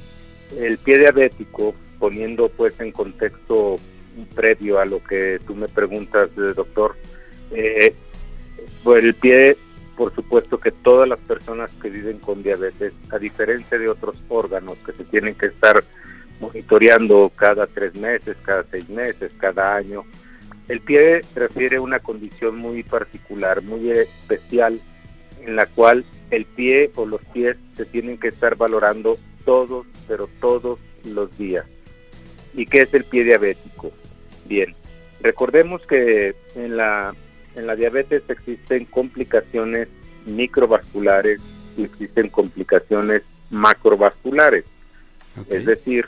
El 0.57 0.77
pie 0.77 0.99
diabético, 0.99 1.73
poniendo 1.99 2.49
pues 2.49 2.77
en 2.79 2.91
contexto 2.91 3.77
previo 4.35 4.79
a 4.79 4.85
lo 4.85 5.03
que 5.03 5.39
tú 5.45 5.55
me 5.55 5.67
preguntas, 5.67 6.29
eh, 6.37 6.53
doctor, 6.55 6.95
eh, 7.51 7.93
pues 8.83 9.03
el 9.03 9.13
pie, 9.13 9.57
por 9.95 10.13
supuesto 10.13 10.57
que 10.57 10.71
todas 10.71 11.07
las 11.07 11.19
personas 11.19 11.71
que 11.81 11.89
viven 11.89 12.19
con 12.19 12.43
diabetes, 12.43 12.93
a 13.11 13.19
diferencia 13.19 13.77
de 13.77 13.89
otros 13.89 14.15
órganos 14.29 14.77
que 14.85 14.93
se 14.93 15.03
tienen 15.05 15.35
que 15.35 15.47
estar 15.47 15.83
monitoreando 16.39 17.31
cada 17.35 17.67
tres 17.67 17.95
meses, 17.95 18.35
cada 18.43 18.63
seis 18.69 18.89
meses, 18.89 19.31
cada 19.37 19.75
año, 19.75 20.03
el 20.67 20.79
pie 20.79 21.21
refiere 21.35 21.79
una 21.79 21.99
condición 21.99 22.57
muy 22.57 22.83
particular, 22.83 23.61
muy 23.61 23.91
especial, 23.91 24.79
en 25.41 25.55
la 25.55 25.65
cual 25.65 26.05
el 26.31 26.45
pie 26.45 26.91
o 26.95 27.05
los 27.05 27.21
pies 27.33 27.57
se 27.75 27.85
tienen 27.85 28.17
que 28.17 28.29
estar 28.29 28.55
valorando 28.55 29.17
todos, 29.45 29.85
pero 30.07 30.29
todos 30.39 30.79
los 31.03 31.37
días. 31.37 31.65
¿Y 32.53 32.65
qué 32.65 32.83
es 32.83 32.93
el 32.93 33.03
pie 33.03 33.23
diabético? 33.23 33.91
Bien, 34.45 34.75
recordemos 35.21 35.81
que 35.85 36.35
en 36.55 36.77
la, 36.77 37.15
en 37.55 37.67
la 37.67 37.75
diabetes 37.75 38.23
existen 38.27 38.85
complicaciones 38.85 39.87
microvasculares 40.25 41.39
y 41.77 41.83
existen 41.83 42.29
complicaciones 42.29 43.23
macrovasculares. 43.49 44.65
Es 45.49 45.65
decir, 45.65 46.05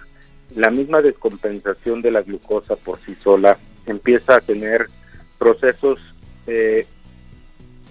la 0.55 0.69
misma 0.69 1.01
descompensación 1.01 2.01
de 2.01 2.11
la 2.11 2.21
glucosa 2.21 2.75
por 2.75 2.99
sí 2.99 3.15
sola 3.23 3.57
empieza 3.85 4.35
a 4.35 4.41
tener 4.41 4.87
procesos 5.39 5.99
eh, 6.47 6.85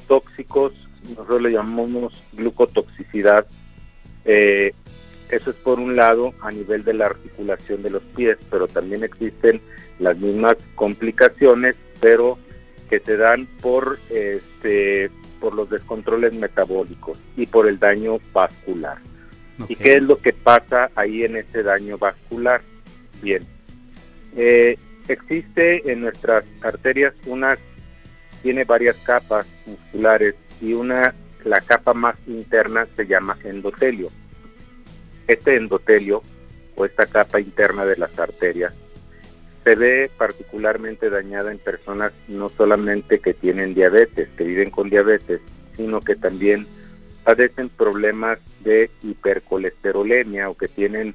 tóxicos, 0.07 0.72
nosotros 1.09 1.42
le 1.42 1.50
llamamos 1.52 2.14
glucotoxicidad. 2.33 3.46
Eh, 4.24 4.72
eso 5.30 5.50
es 5.50 5.56
por 5.56 5.80
un 5.80 5.96
lado 5.96 6.34
a 6.40 6.50
nivel 6.50 6.84
de 6.84 6.94
la 6.94 7.06
articulación 7.06 7.82
de 7.82 7.90
los 7.90 8.02
pies, 8.02 8.38
pero 8.50 8.68
también 8.68 9.04
existen 9.04 9.60
las 9.98 10.16
mismas 10.18 10.56
complicaciones, 10.74 11.76
pero 12.00 12.38
que 12.90 13.00
se 13.00 13.16
dan 13.16 13.46
por 13.60 13.98
este 14.10 15.10
por 15.40 15.54
los 15.54 15.68
descontroles 15.68 16.32
metabólicos 16.32 17.18
y 17.37 17.46
por 17.46 17.68
el 17.68 17.78
daño 17.78 18.18
vascular. 18.32 18.98
¿Y 19.68 19.76
qué 19.76 19.96
es 19.96 20.02
lo 20.02 20.18
que 20.18 20.32
pasa 20.32 20.90
ahí 20.94 21.22
en 21.24 21.37
ese 21.37 21.62
daño 21.62 21.98
vascular? 21.98 22.62
Bien, 23.22 23.46
eh, 24.37 24.78
existe 25.06 25.90
en 25.90 26.00
nuestras 26.00 26.44
arterias 26.62 27.14
una, 27.26 27.58
tiene 28.42 28.64
varias 28.64 28.96
capas 28.98 29.46
musculares 29.66 30.34
y 30.60 30.72
una, 30.72 31.14
la 31.44 31.60
capa 31.60 31.94
más 31.94 32.16
interna 32.26 32.87
se 32.96 33.06
llama 33.06 33.37
endotelio. 33.44 34.10
Este 35.26 35.56
endotelio 35.56 36.22
o 36.76 36.84
esta 36.84 37.06
capa 37.06 37.40
interna 37.40 37.84
de 37.84 37.96
las 37.96 38.18
arterias 38.18 38.74
se 39.62 39.74
ve 39.76 40.10
particularmente 40.18 41.08
dañada 41.08 41.50
en 41.50 41.58
personas 41.58 42.12
no 42.28 42.50
solamente 42.50 43.20
que 43.20 43.32
tienen 43.32 43.72
diabetes, 43.72 44.28
que 44.37 44.44
viven 44.44 44.70
con 44.70 44.90
diabetes, 44.90 45.40
sino 45.74 46.00
que 46.00 46.16
también 46.16 46.66
padecen 47.24 47.70
problemas 47.70 48.38
de 48.60 48.90
hipercolesterolemia 49.02 50.50
o 50.50 50.56
que 50.56 50.68
tienen 50.68 51.14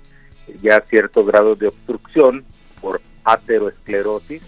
ya 0.64 0.82
cierto 0.82 1.24
grado 1.24 1.56
de 1.56 1.68
obstrucción 1.68 2.44
por 2.82 3.02
ateroesclerosis 3.24 4.42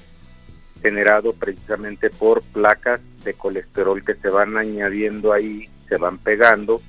generado 0.81 1.33
precisamente 1.33 2.09
por 2.09 2.41
placas 2.41 3.01
de 3.23 3.35
colesterol 3.35 4.03
que 4.03 4.15
se 4.15 4.29
van 4.29 4.57
añadiendo 4.57 5.31
ahí, 5.31 5.69
se 5.87 5.97
van 5.97 6.17
pegando 6.17 6.81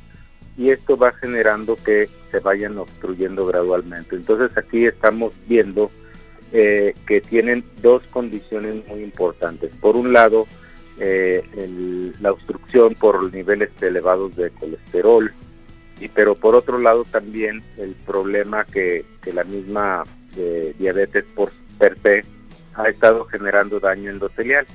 y 0.57 0.71
esto 0.71 0.97
va 0.97 1.13
generando 1.13 1.77
que 1.77 2.09
se 2.31 2.41
vayan 2.41 2.79
obstruyendo 2.79 3.47
gradualmente. 3.47 4.17
Entonces 4.17 4.57
aquí 4.57 4.87
estamos 4.87 5.33
viendo 5.47 5.91
eh, 6.53 6.95
que 7.07 7.21
tienen 7.21 7.65
dos 7.81 8.03
condiciones 8.09 8.87
muy 8.87 9.03
importantes. 9.03 9.73
Por 9.81 9.97
un 9.97 10.13
lado, 10.13 10.47
eh, 10.99 11.43
la 12.21 12.33
obstrucción 12.33 12.95
por 12.95 13.33
niveles 13.33 13.71
elevados 13.81 14.37
de 14.37 14.51
colesterol, 14.51 15.33
y 15.99 16.09
pero 16.09 16.35
por 16.35 16.55
otro 16.55 16.79
lado 16.79 17.05
también 17.05 17.63
el 17.79 17.95
problema 17.95 18.65
que, 18.65 19.05
que 19.23 19.33
la 19.33 19.45
misma 19.45 20.05
eh, 20.37 20.75
diabetes 20.79 21.25
por 21.35 21.53
per 21.79 21.97
se 22.03 22.25
ha 22.75 22.89
estado 22.89 23.25
generando 23.27 23.81
daño 23.81 24.11
endotelial. 24.11 24.67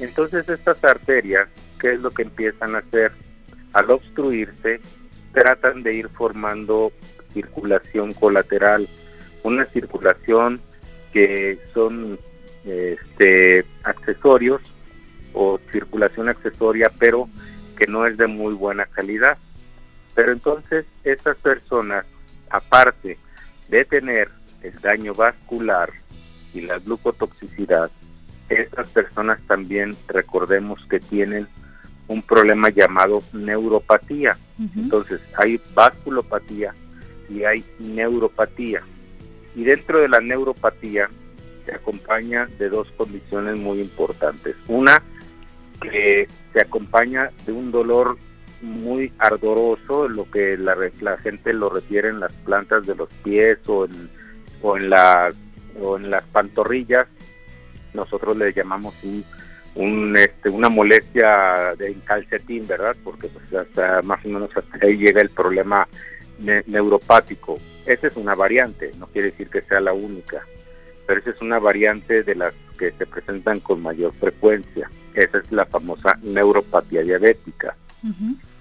Entonces 0.00 0.48
estas 0.48 0.82
arterias, 0.84 1.48
¿qué 1.78 1.92
es 1.92 2.00
lo 2.00 2.10
que 2.10 2.22
empiezan 2.22 2.74
a 2.74 2.78
hacer? 2.78 3.12
Al 3.72 3.90
obstruirse, 3.90 4.80
tratan 5.32 5.82
de 5.82 5.94
ir 5.94 6.08
formando 6.08 6.92
circulación 7.32 8.12
colateral 8.12 8.88
una 9.42 9.64
circulación 9.66 10.60
que 11.12 11.58
son 11.74 12.18
este, 12.64 13.64
accesorios 13.82 14.60
o 15.32 15.58
circulación 15.70 16.28
accesoria, 16.28 16.90
pero 16.98 17.28
que 17.76 17.86
no 17.86 18.06
es 18.06 18.16
de 18.16 18.26
muy 18.26 18.54
buena 18.54 18.86
calidad. 18.86 19.38
Pero 20.14 20.32
entonces 20.32 20.84
estas 21.04 21.36
personas, 21.38 22.04
aparte 22.50 23.18
de 23.68 23.84
tener 23.84 24.30
el 24.62 24.78
daño 24.80 25.14
vascular 25.14 25.90
y 26.54 26.60
la 26.62 26.78
glucotoxicidad, 26.78 27.90
estas 28.48 28.88
personas 28.88 29.40
también 29.46 29.96
recordemos 30.06 30.84
que 30.88 31.00
tienen 31.00 31.48
un 32.08 32.22
problema 32.22 32.70
llamado 32.70 33.22
neuropatía. 33.32 34.36
Entonces 34.76 35.20
hay 35.36 35.60
vasculopatía 35.74 36.74
y 37.28 37.44
hay 37.44 37.64
neuropatía. 37.78 38.82
Y 39.54 39.64
dentro 39.64 40.00
de 40.00 40.08
la 40.08 40.20
neuropatía 40.20 41.08
se 41.64 41.74
acompaña 41.74 42.46
de 42.58 42.68
dos 42.68 42.88
condiciones 42.96 43.56
muy 43.56 43.80
importantes. 43.80 44.56
Una, 44.68 45.02
que 45.80 46.28
se 46.52 46.60
acompaña 46.60 47.30
de 47.46 47.52
un 47.52 47.70
dolor 47.70 48.16
muy 48.60 49.12
ardoroso, 49.18 50.08
lo 50.08 50.30
que 50.30 50.56
la 50.56 51.18
gente 51.18 51.52
lo 51.52 51.68
refiere 51.68 52.08
en 52.08 52.20
las 52.20 52.32
plantas 52.32 52.86
de 52.86 52.94
los 52.94 53.08
pies 53.24 53.58
o 53.66 53.86
en, 53.86 54.08
o 54.62 54.76
en, 54.76 54.90
las, 54.90 55.34
o 55.80 55.96
en 55.96 56.10
las 56.10 56.24
pantorrillas. 56.24 57.08
Nosotros 57.94 58.36
le 58.36 58.52
llamamos 58.52 58.94
un, 59.02 59.24
un, 59.74 60.16
este, 60.16 60.48
una 60.50 60.68
molestia 60.68 61.74
de 61.76 61.94
calcetín, 62.04 62.66
¿verdad? 62.66 62.96
Porque 63.02 63.28
pues, 63.28 63.52
hasta 63.54 64.02
más 64.02 64.24
o 64.24 64.28
menos 64.28 64.50
hasta 64.56 64.86
ahí 64.86 64.96
llega 64.96 65.20
el 65.20 65.30
problema 65.30 65.88
ne- 66.38 66.62
neuropático. 66.66 67.58
Esa 67.86 68.06
es 68.08 68.16
una 68.16 68.34
variante, 68.34 68.92
no 68.98 69.06
quiere 69.06 69.30
decir 69.30 69.48
que 69.48 69.62
sea 69.62 69.80
la 69.80 69.92
única, 69.92 70.42
pero 71.06 71.20
esa 71.20 71.30
es 71.30 71.40
una 71.40 71.58
variante 71.58 72.22
de 72.22 72.34
las 72.34 72.54
que 72.78 72.92
se 72.92 73.06
presentan 73.06 73.60
con 73.60 73.82
mayor 73.82 74.12
frecuencia. 74.14 74.90
Esa 75.14 75.38
es 75.38 75.52
la 75.52 75.66
famosa 75.66 76.18
neuropatía 76.22 77.02
diabética. 77.02 77.76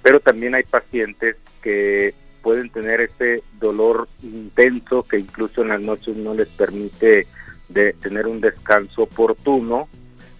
Pero 0.01 0.19
también 0.19 0.55
hay 0.55 0.63
pacientes 0.63 1.37
que 1.61 2.13
pueden 2.41 2.69
tener 2.69 3.01
ese 3.01 3.43
dolor 3.59 4.07
intenso 4.23 5.03
que 5.03 5.19
incluso 5.19 5.61
en 5.61 5.69
las 5.69 5.81
noches 5.81 6.15
no 6.15 6.33
les 6.33 6.49
permite 6.49 7.27
de 7.69 7.93
tener 7.93 8.27
un 8.27 8.41
descanso 8.41 9.03
oportuno. 9.03 9.87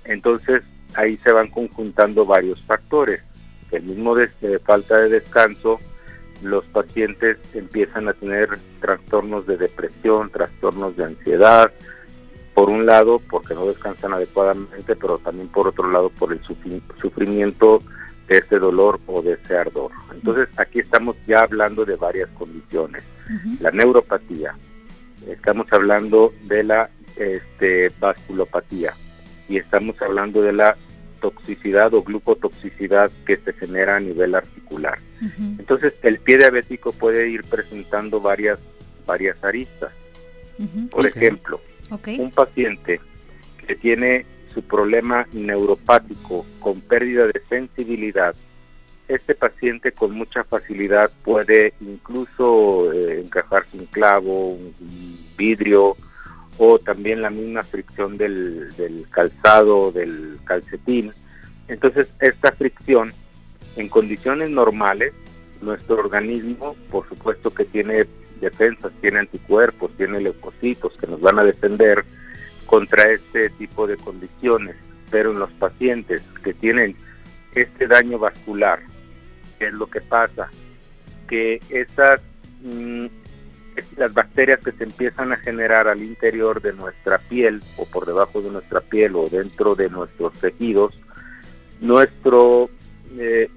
Entonces 0.06 0.64
ahí 0.96 1.18
se 1.18 1.32
van 1.32 1.48
conjuntando 1.50 2.26
varios 2.26 2.62
factores. 2.64 3.22
El 3.72 3.84
mismo 3.84 4.16
des- 4.16 4.38
de 4.42 4.60
falta 4.60 4.98
de 4.98 5.10
descanso, 5.10 5.80
los 6.44 6.66
pacientes 6.66 7.38
empiezan 7.54 8.08
a 8.10 8.14
tener 8.14 8.50
trastornos 8.80 9.46
de 9.48 9.58
depresión, 9.58 10.30
trastornos 10.32 10.98
de 10.98 11.06
ansiedad, 11.06 11.72
por 12.54 12.70
un 12.70 12.86
lado 12.86 13.20
porque 13.30 13.54
no 13.54 13.66
descansan 13.68 14.14
adecuadamente, 14.14 14.96
pero 14.96 15.20
también 15.20 15.48
por 15.48 15.68
otro 15.68 15.90
lado 15.90 16.10
por 16.10 16.34
el 16.34 16.42
sufri- 16.42 16.82
sufrimiento 17.00 17.82
de 18.28 18.40
ese 18.40 18.60
dolor 18.60 19.00
o 19.08 19.22
de 19.22 19.34
ese 19.34 19.56
ardor. 19.58 19.92
Entonces 20.14 20.50
aquí 20.58 20.80
estamos 20.80 21.16
ya 21.28 21.44
hablando 21.44 21.86
de 21.86 21.96
varias 21.96 22.30
condiciones. 22.32 23.04
La 23.62 23.72
neuropatía, 23.72 24.56
estamos 25.28 25.68
hablando 25.72 26.34
de 26.44 26.64
la 26.64 26.90
este, 27.16 27.90
vasculopatía 28.00 28.94
y 29.52 29.58
estamos 29.58 30.02
hablando 30.02 30.42
de 30.42 30.54
la 30.54 30.78
toxicidad 31.20 31.94
o 31.94 32.04
glucotoxicidad 32.04 33.12
que 33.26 33.36
se 33.36 33.52
genera 33.54 33.98
a 33.98 34.00
nivel 34.00 34.34
articular. 34.34 34.98
Entonces 35.60 35.94
el 36.04 36.20
pie 36.20 36.38
diabético 36.38 36.94
puede 36.94 37.30
ir 37.30 37.44
presentando 37.44 38.22
varias, 38.22 38.60
varias 39.06 39.44
aristas. 39.44 39.94
Por 40.90 41.06
ejemplo, 41.06 41.60
un 42.18 42.32
paciente 42.32 43.02
que 43.68 43.76
tiene 43.76 44.26
su 44.54 44.64
problema 44.64 45.28
neuropático 45.34 46.46
con 46.60 46.80
pérdida 46.80 47.28
de 47.28 47.42
sensibilidad, 47.50 48.34
este 49.10 49.36
paciente 49.36 49.92
con 49.92 50.14
mucha 50.14 50.46
facilidad 50.46 51.12
puede 51.24 51.74
incluso 51.82 52.94
eh, 52.94 53.20
encajarse 53.20 53.78
un 53.78 53.86
clavo, 53.88 54.52
un, 54.52 54.74
un 54.80 55.20
vidrio 55.38 55.98
o 56.58 56.80
también 56.80 57.22
la 57.22 57.30
misma 57.30 57.64
fricción 57.64 58.18
del, 58.18 58.76
del 58.76 59.08
calzado, 59.10 59.92
del 59.92 60.38
calcetín. 60.44 61.14
Entonces, 61.68 62.08
esta 62.20 62.52
fricción, 62.52 63.14
en 63.78 63.90
condiciones 63.90 64.50
normales, 64.50 65.14
nuestro 65.62 65.96
organismo, 65.96 66.76
por 66.90 67.08
supuesto 67.08 67.54
que 67.54 67.66
tiene 67.66 68.06
defensas, 68.40 68.92
tiene 69.00 69.20
anticuerpos, 69.20 69.96
tiene 69.96 70.20
leucocitos 70.20 70.94
que 70.98 71.08
nos 71.08 71.22
van 71.22 71.40
a 71.40 71.44
defender 71.44 72.04
contra 72.66 73.10
este 73.12 73.50
tipo 73.52 73.88
de 73.88 73.98
condiciones. 73.98 74.76
Pero 75.10 75.32
en 75.32 75.40
los 75.40 75.52
pacientes 75.52 76.22
que 76.44 76.54
tienen 76.54 76.96
este 77.54 77.88
daño 77.88 78.18
vascular, 78.18 78.80
¿qué 79.60 79.68
es 79.68 79.74
lo 79.74 79.88
que 79.88 80.02
pasa? 80.02 80.50
Que 81.28 81.62
esas, 81.70 82.20
mm, 82.62 83.06
las 83.98 84.14
bacterias 84.14 84.60
que 84.60 84.72
se 84.72 84.84
empiezan 84.84 85.32
a 85.32 85.38
generar 85.38 85.88
al 85.88 86.02
interior 86.02 86.62
de 86.62 86.74
nuestra 86.74 87.20
piel 87.20 87.62
o 87.78 87.86
por 87.86 88.06
debajo 88.06 88.42
de 88.42 88.50
nuestra 88.50 88.82
piel 88.82 89.16
o 89.16 89.30
dentro 89.30 89.76
de 89.76 89.90
nuestros 89.90 90.34
tejidos, 90.34 90.94
nuestro, 91.80 92.70
eh, 93.18 93.50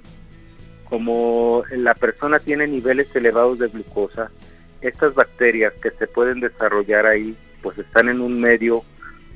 como 0.85 1.65
la 1.71 1.95
persona 1.95 2.39
tiene 2.39 2.67
niveles 2.67 3.15
elevados 3.17 3.59
de 3.59 3.69
glucosa, 3.69 4.31
estas 4.81 5.15
bacterias 5.15 5.73
que 5.83 5.91
se 5.91 6.07
pueden 6.07 6.41
desarrollar 6.41 7.07
ahí, 7.07 7.37
pues 7.63 7.79
están 7.79 8.09
en 8.09 8.21
un 8.21 8.41
medio 8.41 8.85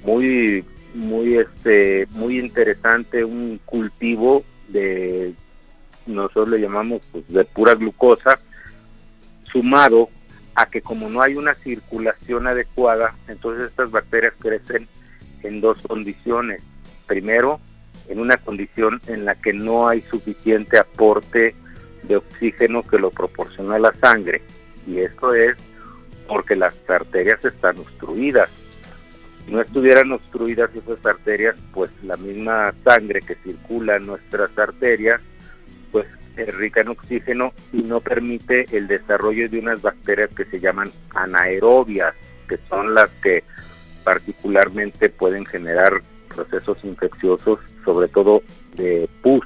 muy, 0.04 0.64
muy, 0.94 1.38
este, 1.38 2.06
muy 2.10 2.38
interesante, 2.38 3.24
un 3.24 3.60
cultivo 3.64 4.44
de, 4.68 5.32
nosotros 6.08 6.48
le 6.48 6.60
llamamos 6.60 7.02
pues, 7.12 7.26
de 7.28 7.44
pura 7.44 7.74
glucosa, 7.74 8.38
sumado 9.52 10.10
a 10.58 10.66
que 10.66 10.82
como 10.82 11.08
no 11.08 11.22
hay 11.22 11.36
una 11.36 11.54
circulación 11.54 12.48
adecuada, 12.48 13.14
entonces 13.28 13.68
estas 13.68 13.92
bacterias 13.92 14.34
crecen 14.40 14.88
en 15.44 15.60
dos 15.60 15.78
condiciones. 15.86 16.62
Primero, 17.06 17.60
en 18.08 18.18
una 18.18 18.38
condición 18.38 19.00
en 19.06 19.24
la 19.24 19.36
que 19.36 19.52
no 19.52 19.86
hay 19.86 20.00
suficiente 20.10 20.76
aporte 20.76 21.54
de 22.02 22.16
oxígeno 22.16 22.82
que 22.82 22.98
lo 22.98 23.10
proporciona 23.12 23.78
la 23.78 23.92
sangre. 24.00 24.42
Y 24.84 24.98
esto 24.98 25.32
es 25.32 25.56
porque 26.26 26.56
las 26.56 26.74
arterias 26.88 27.44
están 27.44 27.78
obstruidas. 27.78 28.50
Si 29.46 29.52
no 29.52 29.60
estuvieran 29.60 30.10
obstruidas 30.10 30.70
esas 30.74 31.06
arterias, 31.06 31.54
pues 31.72 31.92
la 32.02 32.16
misma 32.16 32.74
sangre 32.82 33.22
que 33.22 33.36
circula 33.36 33.94
en 33.94 34.06
nuestras 34.06 34.58
arterias, 34.58 35.20
pues 35.92 36.06
es 36.38 36.54
rica 36.54 36.80
en 36.80 36.88
oxígeno 36.88 37.52
y 37.72 37.82
no 37.82 38.00
permite 38.00 38.66
el 38.76 38.86
desarrollo 38.86 39.48
de 39.48 39.58
unas 39.58 39.82
bacterias 39.82 40.30
que 40.34 40.44
se 40.44 40.60
llaman 40.60 40.90
anaerobias, 41.14 42.14
que 42.48 42.58
son 42.68 42.94
las 42.94 43.10
que 43.22 43.44
particularmente 44.04 45.08
pueden 45.08 45.44
generar 45.44 46.00
procesos 46.34 46.78
infecciosos, 46.84 47.58
sobre 47.84 48.08
todo 48.08 48.42
de 48.76 49.08
pus. 49.22 49.44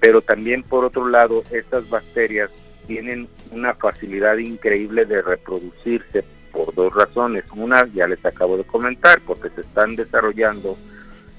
Pero 0.00 0.22
también 0.22 0.62
por 0.62 0.84
otro 0.84 1.08
lado, 1.08 1.44
estas 1.50 1.88
bacterias 1.90 2.50
tienen 2.86 3.28
una 3.50 3.74
facilidad 3.74 4.38
increíble 4.38 5.04
de 5.04 5.22
reproducirse 5.22 6.24
por 6.50 6.74
dos 6.74 6.94
razones. 6.94 7.44
Una, 7.54 7.86
ya 7.86 8.06
les 8.06 8.24
acabo 8.24 8.56
de 8.56 8.64
comentar, 8.64 9.20
porque 9.26 9.50
se 9.50 9.62
están 9.62 9.96
desarrollando 9.96 10.76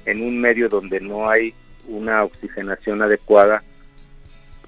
en 0.06 0.22
un 0.22 0.40
medio 0.40 0.70
donde 0.70 1.00
no 1.00 1.30
hay 1.30 1.54
una 1.88 2.24
oxigenación 2.24 3.02
adecuada 3.02 3.64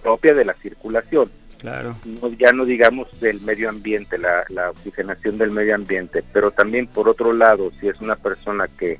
propia 0.05 0.35
de 0.35 0.45
la 0.45 0.53
circulación. 0.53 1.31
Claro. 1.59 1.95
No- 2.05 2.29
ya 2.33 2.53
no 2.53 2.63
digamos 2.63 3.07
del 3.19 3.41
medio 3.41 3.69
ambiente, 3.69 4.19
la, 4.19 4.43
la 4.49 4.69
oxigenación 4.69 5.39
del 5.39 5.49
medio 5.49 5.73
ambiente, 5.73 6.23
pero 6.31 6.51
también 6.51 6.85
por 6.85 7.09
otro 7.09 7.33
lado, 7.33 7.71
si 7.79 7.87
es 7.87 7.99
una 8.01 8.15
persona 8.15 8.67
que 8.67 8.99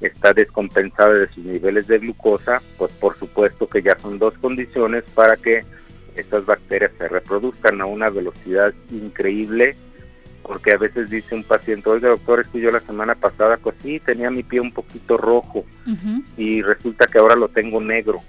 está 0.00 0.32
descompensada 0.32 1.12
de 1.14 1.28
sus 1.28 1.44
niveles 1.44 1.88
de 1.88 1.98
glucosa, 1.98 2.62
pues 2.78 2.92
por 2.92 3.18
supuesto 3.18 3.66
que 3.68 3.82
ya 3.82 3.98
son 3.98 4.18
dos 4.20 4.34
condiciones 4.38 5.02
para 5.14 5.36
que 5.36 5.64
estas 6.14 6.46
bacterias 6.46 6.92
se 6.98 7.08
reproduzcan 7.08 7.80
a 7.80 7.86
una 7.86 8.08
velocidad 8.10 8.72
increíble, 8.92 9.74
porque 10.44 10.72
a 10.72 10.76
veces 10.78 11.10
dice 11.10 11.34
un 11.34 11.42
paciente, 11.42 11.88
oiga 11.90 12.10
doctor, 12.10 12.40
es 12.40 12.46
que 12.48 12.60
yo 12.60 12.70
la 12.70 12.80
semana 12.80 13.16
pasada 13.16 13.56
pues 13.56 13.74
sí 13.82 13.98
tenía 13.98 14.30
mi 14.30 14.44
pie 14.44 14.60
un 14.60 14.70
poquito 14.72 15.16
rojo 15.16 15.64
y 16.36 16.62
resulta 16.62 17.06
que 17.06 17.18
ahora 17.18 17.34
lo 17.34 17.48
tengo 17.48 17.80
negro. 17.80 18.20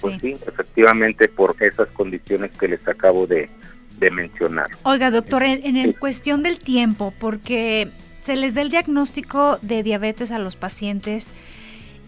Pues 0.00 0.14
Sí. 0.20 0.34
sí, 0.34 0.44
efectivamente 0.46 1.28
por 1.28 1.56
esas 1.60 1.88
condiciones 1.88 2.50
que 2.56 2.68
les 2.68 2.86
acabo 2.88 3.26
de, 3.26 3.48
de 3.98 4.10
mencionar. 4.10 4.68
Oiga, 4.82 5.10
doctor, 5.10 5.42
en, 5.44 5.64
en 5.64 5.76
el 5.76 5.92
Sí. 5.92 5.98
cuestión 5.98 6.42
del 6.42 6.58
tiempo, 6.58 7.12
porque 7.18 7.88
se 8.22 8.36
les 8.36 8.54
da 8.54 8.62
el 8.62 8.70
diagnóstico 8.70 9.58
de 9.62 9.82
diabetes 9.82 10.30
a 10.32 10.38
los 10.38 10.56
pacientes 10.56 11.28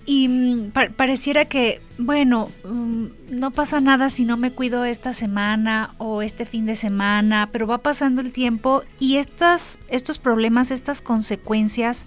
y 0.09 0.29
mm, 0.29 0.71
pa- 0.71 0.89
pareciera 0.89 1.45
que, 1.47 1.81
bueno, 1.99 2.51
mm, 2.65 3.07
no 3.31 3.51
pasa 3.51 3.81
nada 3.81 4.09
si 4.09 4.25
no 4.25 4.37
me 4.37 4.51
cuido 4.53 4.85
esta 4.85 5.13
semana 5.15 5.95
o 5.99 6.23
este 6.23 6.47
fin 6.47 6.65
de 6.67 6.77
semana, 6.77 7.49
pero 7.53 7.67
va 7.67 7.79
pasando 7.79 8.21
el 8.23 8.33
tiempo 8.33 8.83
y 9.01 9.17
estas, 9.17 9.79
estos 9.89 10.19
problemas, 10.19 10.71
estas 10.71 11.03
consecuencias 11.03 12.05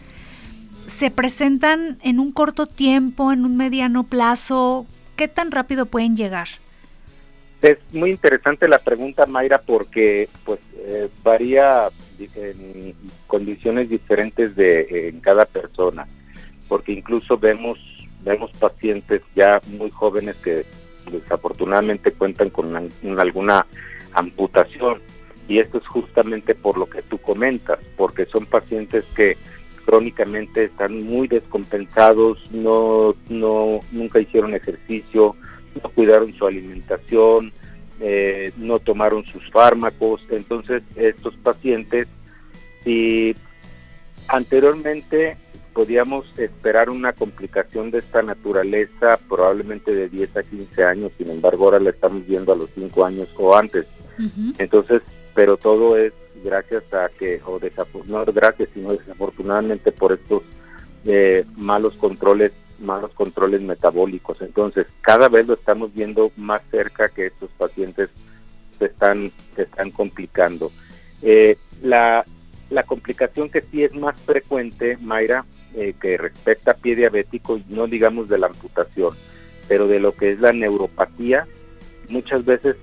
se 0.88 1.12
presentan 1.12 2.00
en 2.02 2.20
un 2.20 2.32
corto 2.32 2.66
tiempo, 2.66 3.32
en 3.32 3.46
un 3.46 3.56
mediano 3.58 4.06
plazo. 4.06 4.88
¿Qué 5.20 5.28
tan 5.28 5.52
rápido 5.52 5.86
pueden 5.86 6.16
llegar? 6.16 6.48
Es 7.62 7.78
muy 7.92 8.12
interesante 8.12 8.70
la 8.70 8.80
pregunta, 8.80 9.26
Mayra, 9.26 9.60
porque 9.62 10.30
pues 10.46 10.62
eh, 10.78 11.10
varía 11.22 11.90
en 12.36 12.96
condiciones 13.28 13.90
diferentes 13.90 14.56
de 14.56 15.10
en 15.10 15.20
cada 15.20 15.44
persona, 15.44 16.08
porque 16.70 16.94
incluso 16.94 17.38
vemos 17.38 17.78
vemos 18.24 18.50
pacientes 18.60 19.22
ya 19.36 19.60
muy 19.68 19.92
jóvenes 19.92 20.38
que 20.38 20.64
desafortunadamente 21.12 22.14
cuentan 22.14 22.50
con 22.50 22.68
una- 22.68 23.22
alguna 23.22 23.66
amputación 24.14 25.02
y 25.50 25.60
esto 25.60 25.80
es 25.80 25.88
justamente 25.88 26.56
por 26.56 26.78
lo 26.78 26.90
que 26.90 27.02
tú 27.02 27.18
comentas, 27.18 27.80
porque 27.98 28.26
son 28.26 28.46
pacientes 28.46 29.04
que 29.18 29.36
crónicamente 29.90 30.66
están 30.66 31.02
muy 31.02 31.28
descompensados, 31.28 32.38
no 32.52 33.16
no 33.28 33.80
nunca 33.92 34.20
hicieron 34.20 34.54
ejercicio, 34.54 35.36
no 35.74 35.90
cuidaron 35.90 36.32
su 36.34 36.46
alimentación, 36.46 37.52
eh, 38.00 38.52
no 38.58 38.78
tomaron 38.78 39.26
sus 39.26 39.50
fármacos. 39.50 40.22
Entonces, 40.30 40.84
estos 40.96 41.36
pacientes, 41.38 42.08
si 42.84 43.36
anteriormente 44.28 45.38
podíamos 45.74 46.38
esperar 46.38 46.92
una 46.92 47.14
complicación 47.14 47.90
de 47.90 47.98
esta 47.98 48.22
naturaleza, 48.22 49.18
probablemente 49.28 49.92
de 49.96 50.08
10 50.08 50.38
a 50.38 50.44
15 50.44 50.84
años, 50.84 51.12
sin 51.18 51.32
embargo, 51.32 51.66
ahora 51.66 51.80
la 51.80 51.90
estamos 51.90 52.28
viendo 52.28 52.54
a 52.54 52.56
los 52.56 52.70
5 52.76 53.06
años 53.06 53.30
o 53.40 53.56
antes. 53.56 53.88
Entonces, 54.60 55.02
pero 55.34 55.58
todo 55.58 55.98
es 55.98 56.14
gracias 56.44 56.84
a 56.94 57.10
que, 57.10 57.42
o 57.46 57.60
no 58.06 58.26
gracias, 58.26 58.70
sino 58.74 58.94
desafortunadamente 58.94 59.92
por 59.92 60.14
estos 60.14 60.44
eh, 61.06 61.46
malos 61.56 61.96
controles, 61.96 62.52
malos 62.80 63.12
controles 63.14 63.62
metabólicos. 63.62 64.42
Entonces, 64.42 64.88
cada 65.02 65.30
vez 65.30 65.48
lo 65.48 65.54
estamos 65.54 65.94
viendo 65.94 66.32
más 66.36 66.62
cerca 66.72 67.10
que 67.10 67.28
estos 67.28 67.50
pacientes 67.52 68.10
se 68.78 68.86
están, 68.86 69.32
se 69.56 69.64
están 69.64 69.92
complicando. 69.92 70.72
Eh, 71.22 71.58
la, 71.82 72.26
la 72.70 72.84
complicación 72.84 73.50
que 73.50 73.62
sí 73.62 73.84
es 73.84 73.94
más 73.94 74.20
frecuente, 74.22 74.98
Mayra, 75.02 75.46
eh, 75.76 75.94
que 76.00 76.18
respecta 76.18 76.72
a 76.72 76.76
pie 76.76 76.96
diabético, 76.96 77.58
y 77.58 77.66
no 77.70 77.88
digamos 77.88 78.30
de 78.30 78.38
la 78.38 78.48
amputación, 78.48 79.14
pero 79.68 79.88
de 79.88 80.00
lo 80.00 80.16
que 80.16 80.32
es 80.32 80.40
la 80.40 80.52
neuropatía, 80.52 81.48
muchas 82.10 82.44
veces 82.46 82.76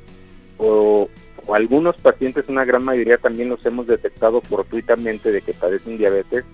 o, 0.58 1.08
o 1.46 1.54
algunos 1.54 1.96
pacientes, 1.96 2.44
una 2.48 2.64
gran 2.64 2.84
mayoría 2.84 3.18
también 3.18 3.48
los 3.48 3.64
hemos 3.64 3.86
detectado 3.86 4.40
fortuitamente 4.40 5.30
de 5.30 5.40
que 5.40 5.52
padecen 5.52 5.96
diabetes 5.96 6.44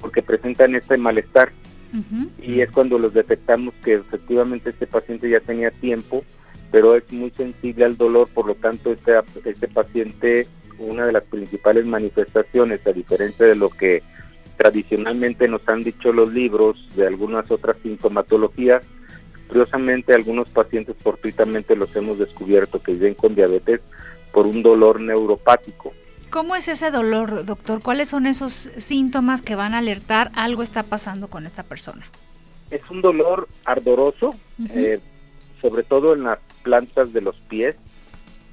porque 0.00 0.22
presentan 0.22 0.74
este 0.74 0.96
malestar. 0.96 1.52
Y 2.40 2.60
es 2.60 2.70
cuando 2.70 3.00
los 3.00 3.12
detectamos 3.12 3.74
que 3.84 3.94
efectivamente 3.94 4.70
este 4.70 4.86
paciente 4.86 5.28
ya 5.28 5.40
tenía 5.40 5.72
tiempo, 5.72 6.24
pero 6.70 6.94
es 6.94 7.10
muy 7.10 7.30
sensible 7.30 7.84
al 7.84 7.96
dolor, 7.96 8.28
por 8.32 8.46
lo 8.46 8.54
tanto 8.54 8.92
este, 8.92 9.14
este 9.44 9.66
paciente, 9.66 10.46
una 10.78 11.06
de 11.06 11.12
las 11.12 11.24
principales 11.24 11.84
manifestaciones, 11.84 12.86
a 12.86 12.92
diferencia 12.92 13.44
de 13.46 13.56
lo 13.56 13.70
que 13.70 14.04
tradicionalmente 14.56 15.48
nos 15.48 15.68
han 15.68 15.82
dicho 15.82 16.12
los 16.12 16.32
libros 16.32 16.76
de 16.94 17.08
algunas 17.08 17.50
otras 17.50 17.76
sintomatologías, 17.82 18.84
curiosamente 19.48 20.14
algunos 20.14 20.48
pacientes 20.50 20.94
fortuitamente 21.02 21.74
los 21.74 21.94
hemos 21.96 22.20
descubierto 22.20 22.80
que 22.80 22.92
viven 22.92 23.14
con 23.14 23.34
diabetes 23.34 23.80
por 24.32 24.46
un 24.46 24.62
dolor 24.62 25.00
neuropático. 25.00 25.92
¿Cómo 26.30 26.54
es 26.54 26.68
ese 26.68 26.90
dolor, 26.90 27.44
doctor? 27.44 27.82
¿Cuáles 27.82 28.08
son 28.08 28.26
esos 28.26 28.70
síntomas 28.78 29.42
que 29.42 29.56
van 29.56 29.74
a 29.74 29.78
alertar 29.78 30.30
algo 30.34 30.62
está 30.62 30.84
pasando 30.84 31.28
con 31.28 31.44
esta 31.46 31.64
persona? 31.64 32.06
Es 32.70 32.82
un 32.88 33.02
dolor 33.02 33.48
ardoroso, 33.64 34.28
Ujú. 34.28 34.68
eh, 34.74 35.00
sobre 35.60 35.82
todo 35.82 36.14
en 36.14 36.22
las 36.24 36.38
plantas 36.62 37.12
de 37.12 37.20
los 37.20 37.34
pies. 37.48 37.76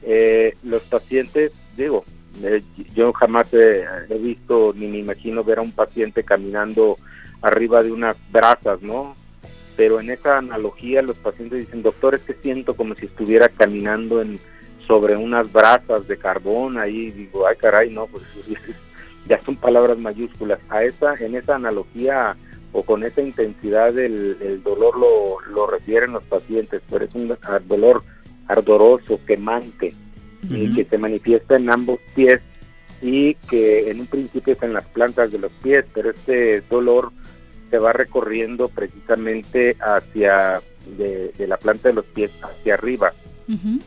Eh, 0.01 0.55
los 0.63 0.81
pacientes, 0.83 1.51
digo, 1.75 2.03
eh, 2.43 2.63
yo 2.95 3.13
jamás 3.13 3.53
he, 3.53 3.85
he 4.09 4.17
visto 4.17 4.73
ni 4.75 4.87
me 4.87 4.97
imagino 4.99 5.43
ver 5.43 5.59
a 5.59 5.61
un 5.61 5.71
paciente 5.71 6.23
caminando 6.23 6.97
arriba 7.43 7.83
de 7.83 7.91
unas 7.91 8.15
brasas, 8.31 8.81
¿no? 8.81 9.15
Pero 9.75 9.99
en 9.99 10.09
esa 10.09 10.39
analogía 10.39 11.03
los 11.03 11.17
pacientes 11.17 11.59
dicen, 11.59 11.83
doctor, 11.83 12.15
es 12.15 12.23
que 12.23 12.33
siento 12.33 12.75
como 12.75 12.95
si 12.95 13.05
estuviera 13.05 13.49
caminando 13.49 14.21
en 14.21 14.39
sobre 14.88 15.17
unas 15.17 15.52
brasas 15.52 16.08
de 16.08 16.17
carbón, 16.17 16.80
ahí 16.80 17.12
digo, 17.12 17.45
ay 17.45 17.58
caray, 17.58 17.89
no, 17.89 18.08
pues 18.08 18.23
ya 19.28 19.43
son 19.43 19.58
palabras 19.58 19.97
mayúsculas. 19.97 20.60
A 20.69 20.84
esa, 20.84 21.13
en 21.15 21.36
esa 21.36 21.56
analogía 21.56 22.36
o 22.71 22.84
con 22.84 23.04
esa 23.04 23.21
intensidad 23.21 23.97
el, 23.97 24.38
el 24.41 24.63
dolor 24.63 24.97
lo, 24.97 25.41
lo 25.54 25.67
refieren 25.67 26.13
los 26.13 26.23
pacientes, 26.23 26.82
pero 26.89 27.06
es 27.06 27.13
un 27.13 27.36
dolor 27.67 28.04
ardoroso, 28.47 29.19
quemante, 29.26 29.93
y 30.50 30.73
que 30.73 30.86
se 30.86 30.97
manifiesta 30.97 31.58
en 31.58 31.69
ambos 31.69 32.00
pies 32.15 32.39
y 33.02 33.36
que 33.50 33.91
en 33.91 34.00
un 34.00 34.08
principio 34.08 34.54
es 34.54 34.63
en 34.63 34.73
las 34.73 34.86
plantas 34.86 35.32
de 35.32 35.39
los 35.39 35.52
pies, 35.52 35.86
pero 35.93 36.12
este 36.12 36.62
dolor 36.69 37.12
se 37.69 37.80
va 37.80 37.91
recorriendo 37.91 38.69
precisamente 38.69 39.76
hacia 39.82 40.62
de, 40.97 41.34
de 41.38 41.47
la 41.47 41.58
planta 41.58 41.89
de 41.89 41.95
los 41.95 42.06
pies 42.06 42.32
hacia 42.41 42.76
arriba 42.76 43.12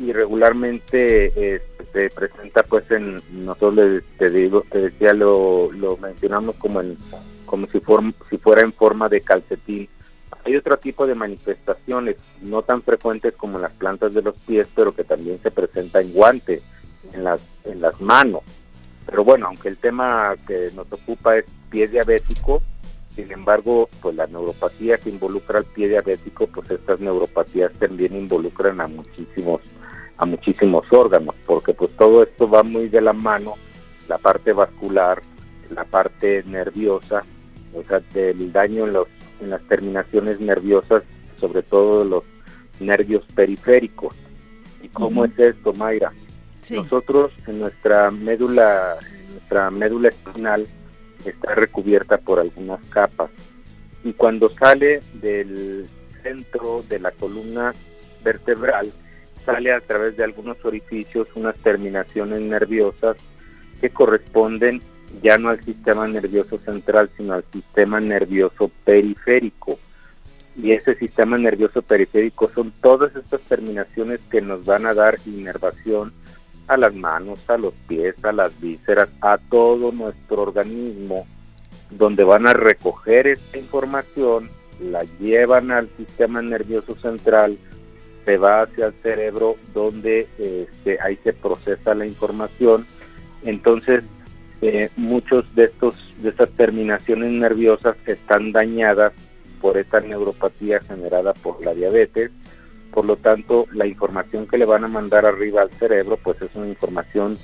Y 0.00 0.12
regularmente 0.12 1.32
eh, 1.36 1.62
se 1.92 2.08
presenta 2.10 2.62
pues 2.62 2.90
en 2.90 3.20
nosotros 3.44 3.74
le- 3.74 4.00
te 4.18 4.30
digo 4.30 4.64
te 4.70 4.78
decía 4.78 5.12
lo, 5.12 5.70
lo 5.72 5.96
mencionamos 5.98 6.56
como 6.56 6.80
en 6.80 6.96
como 7.44 7.66
si 7.66 7.80
si 8.30 8.38
fuera 8.38 8.62
en 8.62 8.72
forma 8.72 9.08
de 9.08 9.20
calcetín. 9.20 9.88
Hay 10.44 10.56
otro 10.56 10.78
tipo 10.78 11.06
de 11.06 11.14
manifestaciones 11.14 12.16
no 12.40 12.62
tan 12.62 12.82
frecuentes 12.82 13.34
como 13.36 13.56
en 13.58 13.62
las 13.62 13.72
plantas 13.72 14.14
de 14.14 14.22
los 14.22 14.34
pies 14.46 14.66
pero 14.74 14.92
que 14.92 15.04
también 15.04 15.38
se 15.42 15.50
presenta 15.50 16.00
en 16.00 16.12
guante 16.12 16.62
en 17.12 17.24
las 17.24 17.40
en 17.64 17.80
las 17.82 18.00
manos. 18.00 18.40
Pero 19.06 19.24
bueno 19.24 19.48
aunque 19.48 19.68
el 19.68 19.76
tema 19.76 20.34
que 20.46 20.70
nos 20.74 20.90
ocupa 20.92 21.36
es 21.36 21.44
pie 21.70 21.86
diabético 21.88 22.62
sin 23.20 23.32
embargo, 23.32 23.88
pues 24.00 24.16
la 24.16 24.26
neuropatía 24.26 24.98
que 24.98 25.10
involucra 25.10 25.58
al 25.58 25.64
pie 25.64 25.88
diabético, 25.88 26.46
pues 26.46 26.70
estas 26.70 27.00
neuropatías 27.00 27.72
también 27.74 28.16
involucran 28.16 28.80
a 28.80 28.86
muchísimos 28.86 29.60
a 30.16 30.26
muchísimos 30.26 30.84
órganos, 30.90 31.34
porque 31.46 31.72
pues 31.72 31.90
todo 31.96 32.22
esto 32.22 32.48
va 32.48 32.62
muy 32.62 32.88
de 32.88 33.00
la 33.00 33.14
mano, 33.14 33.54
la 34.06 34.18
parte 34.18 34.52
vascular, 34.52 35.22
la 35.70 35.84
parte 35.84 36.42
nerviosa, 36.46 37.24
o 37.74 37.82
sea, 37.84 38.00
del 38.12 38.52
daño 38.52 38.86
en 38.86 38.92
los 38.92 39.08
en 39.40 39.50
las 39.50 39.62
terminaciones 39.62 40.38
nerviosas, 40.38 41.02
sobre 41.36 41.62
todo 41.62 42.04
los 42.04 42.24
nervios 42.80 43.24
periféricos. 43.34 44.14
¿Y 44.82 44.88
cómo 44.88 45.24
es 45.24 45.38
esto, 45.38 45.72
Mayra? 45.72 46.12
Sí. 46.60 46.74
Nosotros 46.74 47.32
en 47.46 47.60
nuestra 47.60 48.10
médula, 48.10 48.96
en 49.00 49.32
nuestra 49.32 49.70
médula 49.70 50.08
espinal 50.08 50.66
está 51.24 51.54
recubierta 51.54 52.18
por 52.18 52.40
algunas 52.40 52.80
capas. 52.86 53.30
Y 54.04 54.12
cuando 54.14 54.48
sale 54.48 55.02
del 55.14 55.86
centro 56.22 56.84
de 56.88 56.98
la 56.98 57.10
columna 57.10 57.74
vertebral 58.22 58.92
sale 59.44 59.72
a 59.72 59.80
través 59.80 60.16
de 60.16 60.24
algunos 60.24 60.62
orificios 60.64 61.28
unas 61.34 61.56
terminaciones 61.56 62.40
nerviosas 62.40 63.16
que 63.80 63.90
corresponden 63.90 64.82
ya 65.22 65.38
no 65.38 65.48
al 65.48 65.62
sistema 65.64 66.06
nervioso 66.06 66.58
central 66.58 67.10
sino 67.16 67.34
al 67.34 67.44
sistema 67.52 68.00
nervioso 68.00 68.70
periférico. 68.84 69.78
Y 70.56 70.72
ese 70.72 70.94
sistema 70.96 71.38
nervioso 71.38 71.80
periférico 71.80 72.50
son 72.54 72.72
todas 72.82 73.14
estas 73.16 73.40
terminaciones 73.42 74.20
que 74.30 74.40
nos 74.40 74.64
van 74.64 74.84
a 74.84 74.94
dar 74.94 75.18
inervación 75.24 76.12
a 76.70 76.76
las 76.76 76.94
manos, 76.94 77.38
a 77.48 77.58
los 77.58 77.74
pies, 77.88 78.14
a 78.24 78.30
las 78.30 78.58
vísceras, 78.60 79.08
a 79.20 79.38
todo 79.38 79.90
nuestro 79.90 80.42
organismo, 80.42 81.26
donde 81.90 82.22
van 82.22 82.46
a 82.46 82.52
recoger 82.52 83.26
esta 83.26 83.58
información, 83.58 84.48
la 84.80 85.02
llevan 85.18 85.72
al 85.72 85.88
sistema 85.96 86.40
nervioso 86.40 86.94
central, 86.94 87.58
se 88.24 88.38
va 88.38 88.62
hacia 88.62 88.86
el 88.86 88.94
cerebro, 89.02 89.56
donde 89.74 90.28
este, 90.38 90.98
ahí 91.02 91.18
se 91.24 91.32
procesa 91.32 91.92
la 91.96 92.06
información. 92.06 92.86
Entonces, 93.42 94.04
eh, 94.62 94.90
muchos 94.96 95.52
de 95.56 95.64
estos 95.64 95.96
de 96.18 96.28
estas 96.28 96.50
terminaciones 96.50 97.32
nerviosas 97.32 97.96
están 98.06 98.52
dañadas 98.52 99.12
por 99.60 99.76
esta 99.76 100.00
neuropatía 100.00 100.78
generada 100.80 101.32
por 101.32 101.64
la 101.64 101.74
diabetes 101.74 102.30
por 102.92 103.04
lo 103.04 103.16
tanto 103.16 103.66
la 103.72 103.86
información 103.86 104.46
que 104.46 104.58
le 104.58 104.64
van 104.66 104.84
a 104.84 104.88
mandar 104.88 105.26
arriba 105.26 105.62
al 105.62 105.70
cerebro 105.70 106.18
pues 106.22 106.40
es 106.42 106.50
una 106.54 106.68
información 106.68 107.38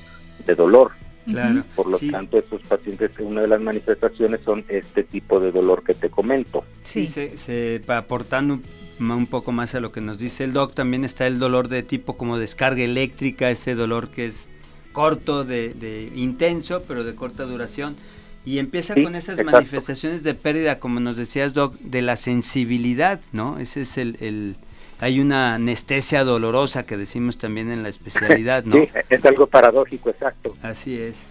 de 0.46 0.54
dolor 0.54 0.92
Claro. 1.28 1.64
Por 1.74 1.88
lo 1.90 1.98
sí, 1.98 2.09
tanto, 2.12 2.38
estos 2.38 2.62
pacientes, 2.62 3.11
una 3.18 3.40
de 3.40 3.48
las 3.48 3.61
manifestaciones 3.61 4.42
son 4.44 4.64
este 4.68 5.02
tipo 5.02 5.40
de 5.40 5.50
dolor 5.50 5.82
que 5.82 5.92
te 5.92 6.09
comento. 6.09 6.64
sí, 6.85 7.09
Sí. 7.09 7.30
se, 7.35 7.82
aportando 7.88 8.61
un, 9.00 9.26
poco 9.26 9.50
más 9.50 9.74
a 9.74 9.80
lo 9.80 9.90
que 9.90 10.00
nos 10.00 10.18
dice 10.20 10.44
el 10.44 10.52
doc, 10.52 10.74
también 10.74 11.04
está 11.04 11.26
el 11.26 11.40
dolor 11.40 11.66
de 11.66 11.82
tipo 11.82 12.16
como 12.16 12.38
descarga 12.38 12.85
eléctrica, 12.85 13.50
ese 13.50 13.74
dolor 13.74 14.11
que 14.11 14.26
es 14.26 14.46
corto, 14.92 15.42
de, 15.42 15.74
de 15.74 16.12
intenso, 16.14 16.85
pero 16.87 17.02
de 17.02 17.16
corta 17.16 17.42
duración. 17.42 17.96
Y 18.44 18.61
empieza 18.61 18.94
Sí, 18.94 19.02
con 19.02 19.16
esas 19.16 19.40
exacto. 19.40 19.50
manifestaciones 19.50 20.22
de 20.22 20.35
pérdida, 20.35 20.78
como 20.78 21.00
nos 21.00 21.16
decías, 21.16 21.54
Doc, 21.54 21.74
de 21.80 22.02
la 22.02 22.14
sensibilidad, 22.14 23.20
¿no? 23.32 23.59
Ese 23.59 23.80
es 23.80 23.98
el, 23.98 24.16
el- 24.20 24.54
Hay 24.98 25.20
una 25.20 25.54
anestesia 25.54 26.24
dolorosa 26.24 26.87
que 26.87 26.96
decimos 26.96 27.37
también 27.37 27.70
en 27.70 27.82
la 27.82 27.90
especialidad, 27.90 28.64
¿no? 28.64 28.76
Sí, 28.76 28.88
es 29.11 29.24
algo 29.26 29.46
paradójico, 29.46 30.09
exacto. 30.11 30.54
Así 30.62 30.98
es. 30.98 31.22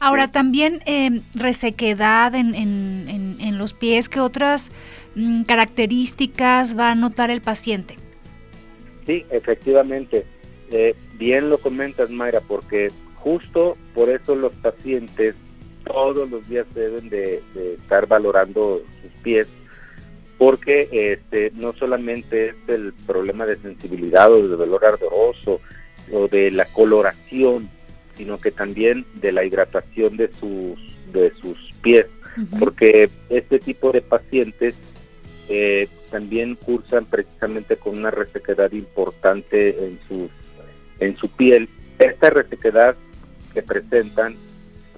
Ahora 0.00 0.26
Sí. 0.26 0.32
también 0.32 0.82
eh, 0.84 1.20
resequedad 1.34 2.34
en, 2.34 2.54
en- 2.54 3.06
en- 3.08 3.36
en 3.40 3.58
los 3.58 3.72
pies, 3.72 4.08
¿qué 4.08 4.18
otras 4.20 4.70
mm, 5.14 5.44
características 5.44 6.76
va 6.76 6.90
a 6.90 6.94
notar 6.96 7.30
el 7.30 7.40
paciente? 7.40 7.96
Sí, 9.06 9.24
efectivamente. 9.30 10.26
Eh, 10.72 10.96
bien 11.14 11.48
lo 11.48 11.58
comentas, 11.58 12.10
Mayra, 12.10 12.40
porque 12.40 12.90
justo 13.14 13.76
por 13.94 14.10
eso 14.10 14.34
los 14.34 14.52
pacientes 14.54 15.36
todos 15.84 16.28
los 16.28 16.48
días 16.48 16.66
deben 16.74 17.08
de, 17.08 17.40
de 17.54 17.74
estar 17.74 18.08
valorando 18.08 18.82
sus 19.00 19.12
pies, 19.22 19.46
porque 20.38 20.88
este, 20.90 21.50
no 21.54 21.72
solamente 21.72 22.48
es 22.48 22.54
el 22.68 22.92
problema 23.06 23.46
de 23.46 23.56
sensibilidad 23.56 24.30
o 24.32 24.46
de 24.46 24.56
dolor 24.56 24.84
ardoroso 24.84 25.60
o 26.12 26.28
de 26.28 26.50
la 26.50 26.66
coloración, 26.66 27.68
sino 28.16 28.38
que 28.38 28.50
también 28.50 29.06
de 29.14 29.32
la 29.32 29.44
hidratación 29.44 30.16
de 30.16 30.30
sus, 30.32 30.78
de 31.12 31.32
sus 31.40 31.72
pies 31.82 32.06
porque 32.58 33.10
este 33.28 33.58
tipo 33.58 33.92
de 33.92 34.02
pacientes 34.02 34.74
eh, 35.48 35.88
también 36.10 36.54
cursan 36.54 37.06
precisamente 37.06 37.76
con 37.76 37.98
una 37.98 38.10
resequedad 38.10 38.72
importante 38.72 39.84
en 39.84 39.98
su, 40.08 40.28
en 41.00 41.16
su 41.16 41.28
piel. 41.30 41.68
Esta 41.98 42.30
resequedad 42.30 42.96
que 43.54 43.62
presentan 43.62 44.36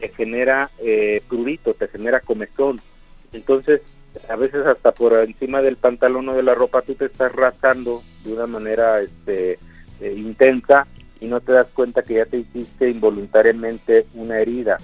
te 0.00 0.08
genera 0.08 0.70
eh, 0.80 1.22
prurito, 1.28 1.74
te 1.74 1.88
genera 1.88 2.20
comezón. 2.20 2.80
Entonces, 3.32 3.82
a 4.28 4.36
veces 4.36 4.66
hasta 4.66 4.92
por 4.92 5.14
encima 5.14 5.62
del 5.62 5.76
pantalón 5.76 6.28
o 6.28 6.34
de 6.34 6.42
la 6.42 6.54
ropa 6.54 6.82
tú 6.82 6.94
te 6.94 7.06
estás 7.06 7.32
rascando 7.32 8.02
de 8.24 8.32
una 8.32 8.46
manera 8.46 9.00
este, 9.00 9.58
eh, 10.00 10.14
intensa 10.16 10.86
y 11.20 11.26
no 11.26 11.40
te 11.40 11.52
das 11.52 11.66
cuenta 11.74 12.02
que 12.02 12.14
ya 12.14 12.26
te 12.26 12.38
hiciste 12.38 12.88
involuntariamente 12.88 14.06
una 14.14 14.40
herida 14.40 14.78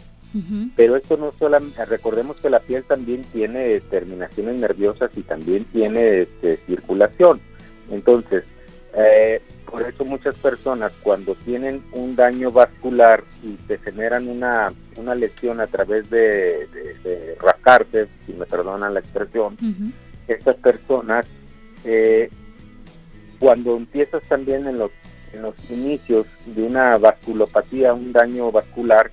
pero 0.75 0.97
esto 0.97 1.17
no 1.17 1.31
solamente, 1.31 1.85
recordemos 1.85 2.37
que 2.39 2.51
la 2.51 2.59
piel 2.59 2.83
también 2.83 3.23
tiene 3.33 3.81
terminaciones 3.83 4.57
nerviosas 4.57 5.13
y 5.17 5.23
también 5.23 5.65
tiene 5.67 6.23
este, 6.23 6.57
circulación. 6.67 7.41
Entonces, 7.89 8.45
eh, 8.97 9.41
por 9.75 9.83
eso 9.83 10.05
muchas 10.05 10.37
personas 10.37 10.93
cuando 11.03 11.35
tienen 11.35 11.83
un 11.91 12.15
daño 12.15 12.53
vascular 12.53 13.25
y 13.43 13.59
se 13.67 13.77
generan 13.79 14.29
una, 14.29 14.73
una 14.97 15.17
lesión 15.17 15.61
a 15.61 15.67
través 15.67 16.09
de, 16.11 16.69
de, 16.69 16.95
de 17.03 17.37
rascarse, 17.41 18.07
si 18.25 18.35
me 18.35 18.47
perdonan 18.47 18.95
la 18.95 19.01
expresión, 19.01 19.57
estas 20.29 20.55
personas, 20.55 21.27
eh, 21.85 22.31
cuando 23.41 23.77
empiezas 23.77 24.23
también 24.29 24.69
en 24.69 24.79
los, 24.79 24.93
en 25.33 25.43
los 25.43 25.57
inicios 25.69 26.29
de 26.47 26.63
una 26.63 26.97
vasculopatía, 26.97 27.95
un 27.95 28.13
daño 28.13 28.53
vascular, 28.53 29.11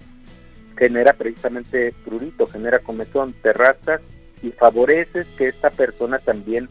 genera 0.78 1.14
precisamente 1.14 1.92
prurito, 2.06 2.46
genera 2.46 2.78
comezón, 2.78 3.34
te 3.42 3.52
rascas 3.52 4.02
y 4.44 4.52
favoreces 4.52 5.26
que 5.40 5.48
esta 5.48 5.72
persona 5.72 6.20
también 6.20 6.70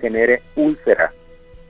genere 0.00 0.42
úlceras. 0.54 1.12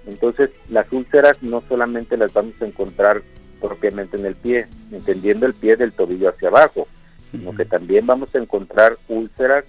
Entonces, 0.06 0.50
las 0.68 0.90
úlceras 0.92 1.42
no 1.42 1.62
solamente 1.68 2.16
las 2.16 2.32
vamos 2.32 2.54
a 2.60 2.66
encontrar 2.66 3.22
propiamente 3.60 4.16
en 4.16 4.26
el 4.26 4.34
pie, 4.34 4.66
entendiendo 4.90 5.46
el 5.46 5.54
pie 5.54 5.76
del 5.76 5.92
tobillo 5.92 6.28
hacia 6.28 6.48
abajo, 6.48 6.88
sino 7.30 7.54
que 7.54 7.64
también 7.64 8.06
vamos 8.06 8.34
a 8.34 8.38
encontrar 8.38 8.98
úlceras 9.08 9.64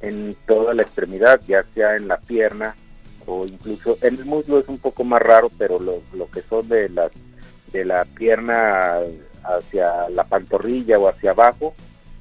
en 0.00 0.36
toda 0.46 0.74
la 0.74 0.82
extremidad, 0.82 1.40
ya 1.48 1.64
sea 1.74 1.96
en 1.96 2.06
la 2.06 2.18
pierna 2.18 2.76
o 3.26 3.44
incluso 3.44 3.98
en 4.02 4.16
el 4.16 4.24
muslo 4.24 4.58
es 4.58 4.68
un 4.68 4.78
poco 4.78 5.04
más 5.04 5.20
raro, 5.20 5.50
pero 5.58 5.78
lo, 5.78 6.02
lo 6.14 6.30
que 6.30 6.42
son 6.42 6.68
de 6.68 6.88
las 6.88 7.10
de 7.72 7.84
la 7.84 8.04
pierna 8.04 8.98
hacia 9.44 10.08
la 10.08 10.24
pantorrilla 10.24 10.98
o 10.98 11.08
hacia 11.08 11.32
abajo 11.32 11.74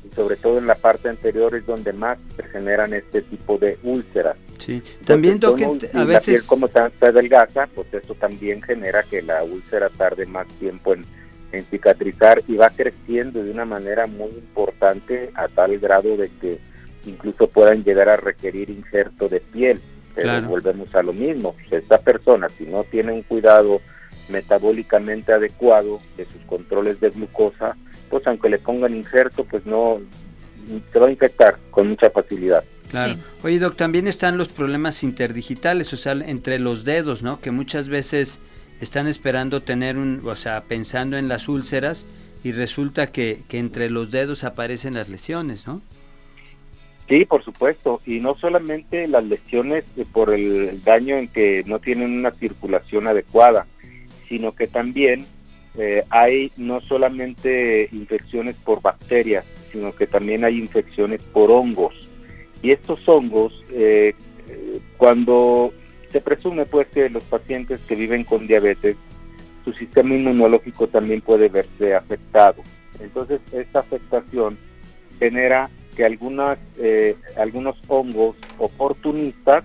y 0.10 0.16
sobre 0.16 0.36
todo 0.36 0.58
en 0.58 0.68
la 0.68 0.76
parte 0.76 1.10
anterior 1.10 1.56
es 1.56 1.66
donde 1.66 1.94
más 1.94 2.18
se 2.36 2.44
generan 2.44 2.94
este 2.94 3.22
tipo 3.22 3.58
de 3.58 3.78
úlceras. 3.84 4.38
Sí. 4.60 4.82
También, 5.06 5.36
Entonces, 5.36 5.68
a 5.68 5.72
si 5.72 5.88
la 5.88 5.92
piel 5.92 6.08
veces... 6.08 6.44
como 6.48 6.68
está, 6.68 6.88
está 6.88 7.12
delgada, 7.12 7.68
pues 7.76 7.88
eso 7.94 8.16
también 8.16 8.62
genera 8.62 9.04
que 9.04 9.22
la 9.22 9.44
úlcera 9.44 9.90
tarde 9.90 10.26
más 10.26 10.48
tiempo 10.60 10.94
en, 10.94 11.06
en 11.52 11.64
cicatrizar 11.66 12.42
y 12.48 12.56
va 12.56 12.70
creciendo 12.70 13.44
de 13.44 13.52
una 13.52 13.66
manera 13.66 14.08
muy 14.08 14.30
importante 14.30 15.30
a 15.36 15.48
tal 15.48 15.78
grado 15.80 16.18
de 16.18 16.30
que 16.42 16.60
incluso 17.06 17.48
puedan 17.48 17.84
llegar 17.84 18.10
a 18.10 18.18
requerir 18.18 18.70
injerto 18.70 19.30
de 19.30 19.40
piel. 19.40 19.80
Pero 20.16 20.30
Claro. 20.30 20.48
volvemos 20.48 20.94
a 20.96 21.04
lo 21.04 21.14
mismo. 21.14 21.54
Pues 21.70 21.84
esta 21.84 22.00
persona, 22.00 22.50
si 22.58 22.66
no 22.66 22.84
tiene 22.84 23.12
un 23.14 23.22
cuidado 23.22 23.82
metabólicamente 24.30 25.34
adecuado 25.34 26.00
de 26.18 26.26
sus 26.26 26.42
controles 26.44 27.00
de 27.00 27.10
glucosa, 27.10 27.76
pues 28.10 28.26
aunque 28.28 28.50
le 28.50 28.60
pongan 28.60 28.96
injerto, 28.96 29.44
pues 29.44 29.66
no 29.66 30.00
se 30.92 31.00
va 31.00 31.08
a 31.08 31.12
infectar 31.12 31.58
con 31.72 31.90
mucha 31.90 32.10
facilidad. 32.10 32.64
Claro. 32.90 33.14
Sí. 33.14 33.20
Oye, 33.44 33.60
Doc, 33.60 33.76
también 33.76 34.08
están 34.08 34.38
los 34.38 34.48
problemas 34.50 35.04
interdigitales, 35.04 35.92
o 35.94 35.98
sea, 35.98 36.14
entre 36.14 36.60
los 36.60 36.84
dedos, 36.84 37.24
¿no? 37.24 37.40
Que 37.42 37.52
muchas 37.52 37.90
veces 37.90 38.40
están 38.82 39.08
esperando 39.08 39.62
tener 39.62 39.98
un, 39.98 40.22
o 40.26 40.36
sea, 40.36 40.64
pensando 40.68 41.18
en 41.18 41.28
las 41.28 41.50
úlceras 41.50 42.06
y 42.44 42.52
resulta 42.52 43.12
que, 43.12 43.40
que 43.48 43.60
entre 43.60 43.90
los 43.90 44.12
dedos 44.12 44.44
aparecen 44.44 44.94
las 44.94 45.10
lesiones, 45.10 45.68
¿no? 45.68 45.82
Sí, 47.08 47.24
por 47.24 47.44
supuesto, 47.44 48.02
y 48.06 48.20
no 48.20 48.36
solamente 48.36 49.08
las 49.08 49.24
lesiones 49.24 49.86
eh, 49.96 50.06
por 50.12 50.34
el 50.34 50.84
daño 50.84 51.16
en 51.16 51.30
que 51.30 51.64
no 51.66 51.80
tienen 51.80 52.12
una 52.12 52.32
circulación 52.32 53.08
adecuada, 53.08 53.66
sino 54.28 54.54
que 54.54 54.68
también 54.68 55.26
eh, 55.78 56.04
hay 56.10 56.52
no 56.58 56.82
solamente 56.82 57.90
infecciones 57.92 58.56
por 58.56 58.82
bacterias, 58.82 59.46
sino 59.72 59.94
que 59.94 60.08
también 60.08 60.44
hay 60.44 60.58
infecciones 60.58 61.22
por 61.22 61.52
hongos. 61.52 61.94
Y 62.62 62.72
estos 62.72 63.08
hongos, 63.08 63.54
eh, 63.72 64.16
cuando 64.98 65.74
se 66.12 66.22
presume 66.22 66.66
pues 66.66 66.88
que 66.88 67.10
los 67.10 67.24
pacientes 67.24 67.82
que 67.82 67.96
viven 67.96 68.24
con 68.24 68.48
diabetes, 68.48 68.96
su 69.64 69.74
sistema 69.74 70.16
inmunológico 70.16 70.88
también 70.88 71.22
puede 71.22 71.50
verse 71.50 71.94
afectado. 71.94 72.64
Entonces, 73.00 73.42
esta 73.52 73.80
afectación 73.80 74.58
genera 75.20 75.70
que 75.96 76.06
algunas 76.06 76.58
eh, 76.78 77.16
algunos 77.36 77.76
hongos 77.88 78.36
oportunistas 78.60 79.64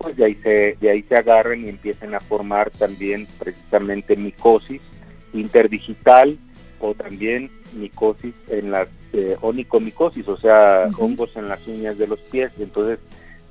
pues 0.00 0.16
de 0.16 0.24
ahí 0.24 0.34
se 0.36 0.78
de 0.80 0.90
ahí 0.90 1.02
se 1.02 1.16
agarren 1.16 1.64
y 1.64 1.68
empiecen 1.68 2.14
a 2.14 2.20
formar 2.20 2.70
también 2.70 3.26
precisamente 3.38 4.16
micosis 4.16 4.80
interdigital 5.34 6.38
o 6.80 6.94
también 6.94 7.50
micosis 7.74 8.34
en 8.48 8.70
las 8.70 8.88
eh, 9.12 9.36
onicomicosis 9.42 10.26
o 10.26 10.38
sea 10.38 10.88
hongos 10.98 11.36
en 11.36 11.48
las 11.48 11.66
uñas 11.68 11.98
de 11.98 12.06
los 12.06 12.18
pies. 12.18 12.50
Entonces 12.58 12.98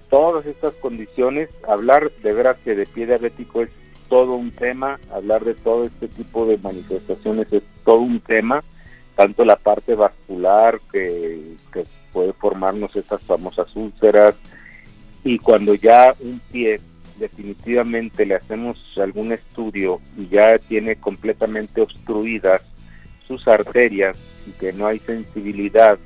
todas 0.10 0.47
estas 0.47 0.74
condiciones 0.76 1.50
hablar 1.68 2.12
de 2.24 2.34
veras 2.34 2.58
que 2.66 2.76
de 2.76 2.88
pie 2.88 3.06
diabético 3.06 3.62
es 3.62 3.70
todo 4.10 4.34
un 4.34 4.50
tema 4.50 5.00
hablar 5.14 5.45
de 5.45 5.54
todo 5.54 5.86
este 5.86 6.08
tipo 6.08 6.47
de 6.47 6.58
manifestaciones 6.58 7.54
es 7.54 7.62
todo 7.86 8.00
un 8.00 8.20
tema 8.22 8.64
tanto 9.16 9.45
la 9.45 9.58
parte 9.58 9.93
vascular 9.93 10.82
que, 10.91 11.58
que 11.72 11.86
puede 12.12 12.34
formarnos 12.34 12.95
esas 12.95 13.22
famosas 13.22 13.68
úlceras 13.76 14.36
y 15.34 15.38
cuando 15.38 15.75
ya 15.75 16.15
un 16.19 16.39
pie 16.51 16.80
definitivamente 17.19 18.25
le 18.25 18.36
hacemos 18.36 18.77
algún 18.97 19.32
estudio 19.32 19.99
y 20.17 20.27
ya 20.27 20.57
tiene 20.57 20.95
completamente 20.95 21.82
obstruidas 21.82 22.61
sus 23.27 23.47
arterias 23.47 24.17
y 24.47 24.51
que 24.59 24.73
no 24.73 24.88
hay 24.88 24.99
sensibilidad, 24.99 25.99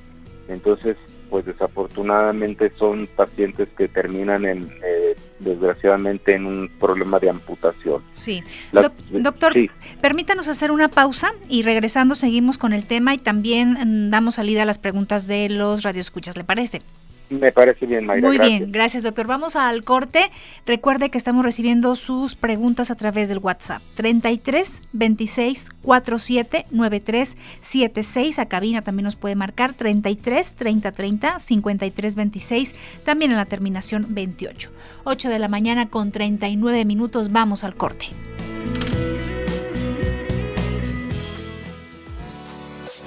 entonces 0.49 0.97
pues 1.30 1.45
desafortunadamente 1.45 2.71
son 2.78 3.07
pacientes 3.15 3.67
que 3.78 3.88
terminan 3.88 4.45
en 4.45 4.69
eh, 4.86 5.15
desgraciadamente 5.39 6.36
en 6.36 6.45
un 6.45 6.69
problema 6.80 7.17
de 7.19 7.30
amputación. 7.30 8.03
Sí. 8.11 8.43
Doc- 8.71 8.93
doctor, 9.09 9.53
sí. 9.53 9.69
permítanos 9.99 10.47
hacer 10.47 10.69
una 10.71 10.89
pausa 10.89 11.34
y 11.49 11.63
regresando 11.63 12.13
seguimos 12.15 12.57
con 12.59 12.71
el 12.74 12.86
tema 12.86 13.15
y 13.15 13.17
también 13.17 13.71
mm, 13.71 14.09
damos 14.11 14.36
salida 14.36 14.61
a 14.63 14.65
las 14.65 14.78
preguntas 14.78 15.26
de 15.26 15.49
los 15.49 15.82
radioescuchas, 15.84 16.38
¿le 16.38 16.43
parece? 16.43 16.82
Me 17.30 17.51
parece 17.51 17.86
bien, 17.86 18.05
Mayra. 18.05 18.28
Muy 18.28 18.38
gracias. 18.38 18.59
bien, 18.59 18.71
gracias 18.71 19.03
doctor. 19.03 19.28
Vamos 19.28 19.55
al 19.55 19.84
corte. 19.84 20.30
Recuerde 20.65 21.09
que 21.09 21.17
estamos 21.17 21.43
recibiendo 21.43 21.95
sus 21.95 22.36
preguntas 22.36 22.91
a 22.91 22.95
través 22.95 23.30
del 23.30 23.39
WhatsApp. 23.39 23.82
33 23.95 24.82
26 24.91 25.69
47 25.82 26.65
93 26.71 27.38
76. 27.61 28.39
A 28.39 28.45
cabina 28.45 28.82
también 28.82 29.05
nos 29.05 29.15
puede 29.15 29.36
marcar 29.36 29.74
33 29.74 30.55
30 30.55 30.91
30 30.91 31.39
53 31.39 32.15
26. 32.15 32.76
También 33.03 33.32
en 33.32 33.38
la 33.38 33.45
terminación 33.45 34.07
28. 34.09 34.69
8 35.05 35.30
de 35.30 35.39
la 35.39 35.47
mañana 35.47 35.89
con 35.89 36.11
39 36.11 36.86
minutos. 36.86 37.32
Vamos 37.32 37.63
al 37.63 37.76
corte. 37.76 38.07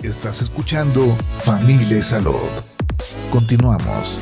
Estás 0.03 0.41
escuchando 0.41 1.05
Familia 1.43 2.03
Salud. 2.03 2.76
Continuamos. 3.31 4.19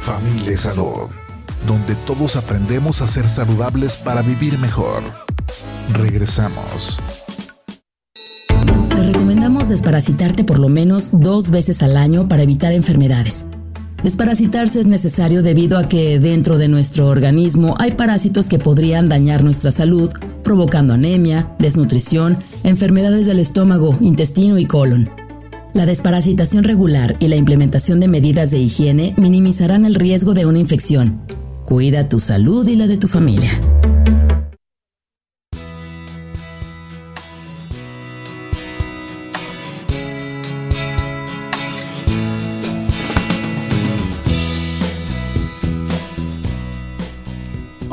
Familia 0.00 0.56
Salud, 0.56 1.08
donde 1.66 1.94
todos 2.06 2.36
aprendemos 2.36 3.02
a 3.02 3.06
ser 3.06 3.28
saludables 3.28 3.96
para 3.96 4.22
vivir 4.22 4.58
mejor. 4.58 5.02
Regresamos. 5.92 6.98
Te 8.94 9.02
recomendamos 9.02 9.68
desparasitarte 9.68 10.44
por 10.44 10.58
lo 10.58 10.68
menos 10.68 11.20
dos 11.20 11.50
veces 11.50 11.82
al 11.82 11.96
año 11.96 12.28
para 12.28 12.42
evitar 12.42 12.72
enfermedades. 12.72 13.46
Desparasitarse 14.02 14.80
es 14.80 14.86
necesario 14.86 15.42
debido 15.42 15.78
a 15.78 15.86
que 15.86 16.18
dentro 16.18 16.56
de 16.56 16.68
nuestro 16.68 17.06
organismo 17.06 17.74
hay 17.78 17.92
parásitos 17.92 18.48
que 18.48 18.58
podrían 18.58 19.08
dañar 19.08 19.44
nuestra 19.44 19.70
salud, 19.70 20.10
provocando 20.42 20.94
anemia, 20.94 21.54
desnutrición, 21.58 22.38
enfermedades 22.64 23.26
del 23.26 23.38
estómago, 23.38 23.96
intestino 24.00 24.58
y 24.58 24.64
colon. 24.64 25.19
La 25.72 25.86
desparasitación 25.86 26.64
regular 26.64 27.16
y 27.20 27.28
la 27.28 27.36
implementación 27.36 28.00
de 28.00 28.08
medidas 28.08 28.50
de 28.50 28.58
higiene 28.58 29.14
minimizarán 29.16 29.84
el 29.84 29.94
riesgo 29.94 30.34
de 30.34 30.44
una 30.46 30.58
infección. 30.58 31.20
Cuida 31.64 32.08
tu 32.08 32.18
salud 32.18 32.66
y 32.66 32.74
la 32.74 32.88
de 32.88 32.96
tu 32.96 33.06
familia. 33.06 33.50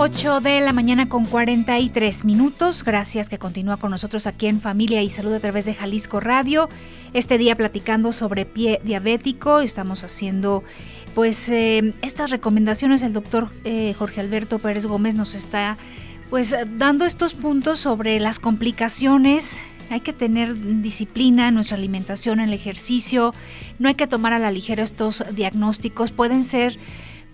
De 0.07 0.61
la 0.61 0.71
mañana 0.71 1.09
con 1.09 1.25
43 1.25 2.23
minutos. 2.23 2.85
Gracias 2.85 3.27
que 3.27 3.37
continúa 3.37 3.75
con 3.75 3.91
nosotros 3.91 4.25
aquí 4.25 4.47
en 4.47 4.61
Familia 4.61 5.03
y 5.03 5.09
Salud 5.09 5.33
a 5.33 5.41
través 5.41 5.65
de 5.65 5.73
Jalisco 5.73 6.21
Radio. 6.21 6.69
Este 7.13 7.37
día 7.37 7.57
platicando 7.57 8.13
sobre 8.13 8.45
pie 8.45 8.79
diabético. 8.85 9.59
Estamos 9.59 10.05
haciendo 10.05 10.63
pues 11.13 11.49
eh, 11.49 11.93
estas 12.01 12.31
recomendaciones. 12.31 13.01
El 13.01 13.11
doctor 13.11 13.49
eh, 13.65 13.93
Jorge 13.99 14.21
Alberto 14.21 14.59
Pérez 14.59 14.85
Gómez 14.85 15.13
nos 15.13 15.35
está 15.35 15.77
pues 16.29 16.55
dando 16.77 17.03
estos 17.03 17.33
puntos 17.33 17.77
sobre 17.79 18.21
las 18.21 18.39
complicaciones. 18.39 19.59
Hay 19.89 19.99
que 19.99 20.13
tener 20.13 20.81
disciplina 20.81 21.49
en 21.49 21.55
nuestra 21.55 21.75
alimentación, 21.75 22.39
en 22.39 22.47
el 22.47 22.53
ejercicio. 22.53 23.33
No 23.77 23.89
hay 23.89 23.95
que 23.95 24.07
tomar 24.07 24.31
a 24.31 24.39
la 24.39 24.51
ligera 24.51 24.83
estos 24.83 25.21
diagnósticos. 25.35 26.11
Pueden 26.11 26.45
ser 26.45 26.79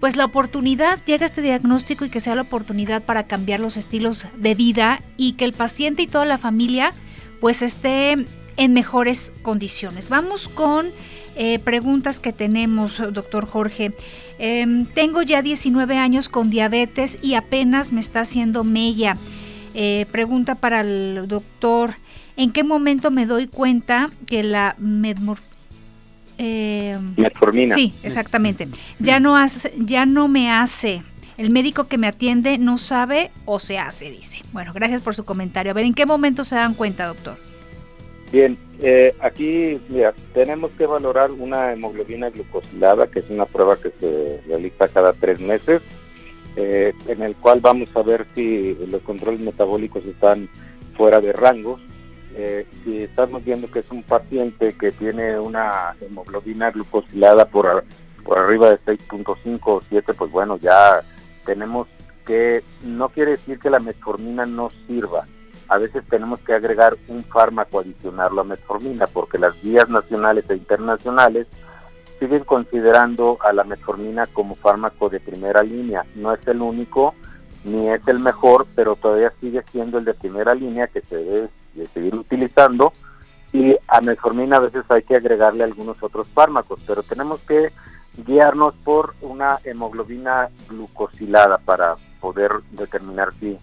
pues 0.04 0.18
la 0.18 0.26
oportunidad, 0.26 1.00
llega 1.06 1.26
este 1.26 1.42
diagnóstico 1.42 2.04
y 2.04 2.10
que 2.10 2.20
sea 2.20 2.36
la 2.36 2.42
oportunidad 2.42 3.04
para 3.04 3.24
cambiar 3.24 3.62
los 3.62 3.78
estilos 3.78 4.28
de 4.36 4.54
vida 4.54 5.02
y 5.16 5.32
que 5.36 5.46
el 5.46 5.54
paciente 5.54 6.02
y 6.02 6.08
toda 6.08 6.26
la 6.26 6.38
familia 6.38 6.92
pues 7.40 7.62
esté 7.62 8.26
en 8.58 8.74
mejores 8.74 9.32
condiciones. 9.44 10.10
Vamos 10.10 10.50
con 10.50 10.88
eh, 11.38 11.58
preguntas 11.60 12.20
que 12.20 12.34
tenemos, 12.34 13.02
doctor 13.14 13.46
Jorge. 13.46 13.94
Em, 14.40 14.88
tengo 14.88 15.22
ya 15.22 15.42
19 15.42 15.98
años 15.98 16.28
con 16.28 16.50
diabetes 16.50 17.18
y 17.22 17.36
apenas 17.36 17.94
me 17.94 18.02
está 18.02 18.20
haciendo 18.20 18.66
mella. 18.66 19.16
Eh, 19.74 20.06
pregunta 20.12 20.56
para 20.56 20.82
el 20.82 21.30
doctor, 21.30 21.96
¿en 22.36 22.52
qué 22.52 22.66
momento 22.66 23.10
me 23.10 23.26
doy 23.26 23.48
cuenta 23.48 24.10
que 24.28 24.44
la 24.44 24.76
eh, 26.46 27.00
Metformina. 27.16 27.74
Sí, 27.74 27.94
exactamente. 28.04 28.68
Ya 29.00 29.22
no 29.22 29.38
hace, 29.38 29.74
ya 29.78 30.06
no 30.06 30.28
me 30.28 30.52
hace. 30.52 31.02
El 31.38 31.50
médico 31.52 31.88
que 31.88 31.98
me 31.98 32.08
atiende 32.08 32.58
no 32.58 32.78
sabe 32.78 33.32
o 33.46 33.60
se 33.60 33.80
hace, 33.80 34.12
dice. 34.12 34.42
Bueno, 34.52 34.74
gracias 34.74 35.00
por 35.00 35.16
su 35.16 35.24
comentario. 35.24 35.72
A 35.72 35.74
ver, 35.74 35.86
¿en 35.86 35.94
qué 35.94 36.06
momento 36.06 36.44
se 36.44 36.56
dan 36.56 36.74
cuenta, 36.74 37.08
doctor? 37.08 37.38
Bien, 38.32 38.58
eh, 38.82 39.16
aquí 39.22 39.80
mira, 39.88 40.14
tenemos 40.34 40.72
que 40.72 40.86
valorar 40.86 41.32
una 41.32 41.72
hemoglobina 41.72 42.30
glucosilada, 42.30 43.08
que 43.08 43.20
es 43.20 43.30
una 43.30 43.46
prueba 43.46 43.78
que 43.78 43.92
se 43.98 44.42
realiza 44.46 44.90
cada 44.90 45.14
tres 45.14 45.40
meses, 45.40 45.82
eh, 46.58 46.94
en 47.08 47.22
el 47.22 47.36
cual 47.36 47.62
vamos 47.62 47.88
a 47.96 48.02
ver 48.02 48.28
si 48.36 48.76
los 48.90 49.02
controles 49.04 49.40
metabólicos 49.40 50.06
están 50.06 50.50
fuera 50.98 51.22
de 51.22 51.32
rangos. 51.32 51.80
Eh, 52.36 52.66
si 52.84 53.04
estamos 53.04 53.44
viendo 53.44 53.70
que 53.70 53.80
es 53.80 53.92
un 53.92 54.04
paciente 54.04 54.74
que 54.74 54.92
tiene 54.92 55.40
una 55.40 55.96
hemoglobina 56.02 56.72
glucosilada 56.72 57.46
por, 57.46 57.86
por 58.24 58.40
arriba 58.40 58.72
de 58.72 58.80
6.5 58.80 59.60
o 59.66 59.82
7, 59.88 60.14
pues 60.14 60.32
bueno, 60.32 60.58
ya 60.58 61.02
tenemos 61.46 61.88
que, 62.26 62.64
no 62.84 63.10
quiere 63.10 63.32
decir 63.32 63.60
que 63.60 63.70
la 63.70 63.80
metformina 63.80 64.46
no 64.46 64.72
sirva, 64.88 65.26
a 65.68 65.78
veces 65.78 66.04
tenemos 66.10 66.40
que 66.42 66.54
agregar 66.54 66.98
un 67.08 67.24
fármaco 67.24 67.80
adicional 67.80 68.38
a 68.38 68.44
metformina 68.44 69.08
porque 69.08 69.38
las 69.38 69.60
guías 69.62 69.90
nacionales 69.90 70.46
e 70.50 70.56
internacionales 70.56 71.48
siguen 72.20 72.44
considerando 72.44 73.38
a 73.42 73.54
la 73.54 73.64
metformina 73.64 74.28
como 74.28 74.56
fármaco 74.56 75.10
de 75.10 75.20
primera 75.20 75.64
línea. 75.64 76.06
No 76.16 76.34
es 76.34 76.46
el 76.48 76.62
único 76.62 77.16
ni 77.64 77.90
es 77.90 78.08
el 78.08 78.20
mejor, 78.20 78.68
pero 78.76 78.96
todavía 78.96 79.34
sigue 79.40 79.64
siendo 79.72 79.98
el 79.98 80.06
de 80.06 80.14
primera 80.14 80.54
línea 80.54 80.88
que 80.88 81.02
se 81.02 81.16
debe 81.16 81.50
de 81.76 81.88
seguir 81.88 82.16
utilizando 82.16 82.94
y 83.54 83.76
a 83.88 84.02
metformina 84.02 84.58
a 84.58 84.62
veces 84.62 84.84
hay 84.90 85.04
que 85.04 85.16
agregarle 85.16 85.64
algunos 85.64 86.02
otros 86.02 86.28
fármacos, 86.34 86.80
pero 86.88 87.04
tenemos 87.04 87.40
que 87.42 87.72
guiarnos 88.26 88.74
por 88.84 89.16
una 89.22 89.60
hemoglobina 89.64 90.50
glucosilada 90.68 91.60
para 91.60 91.96
poder 92.20 92.52
determinar 92.72 93.30
si, 93.40 93.58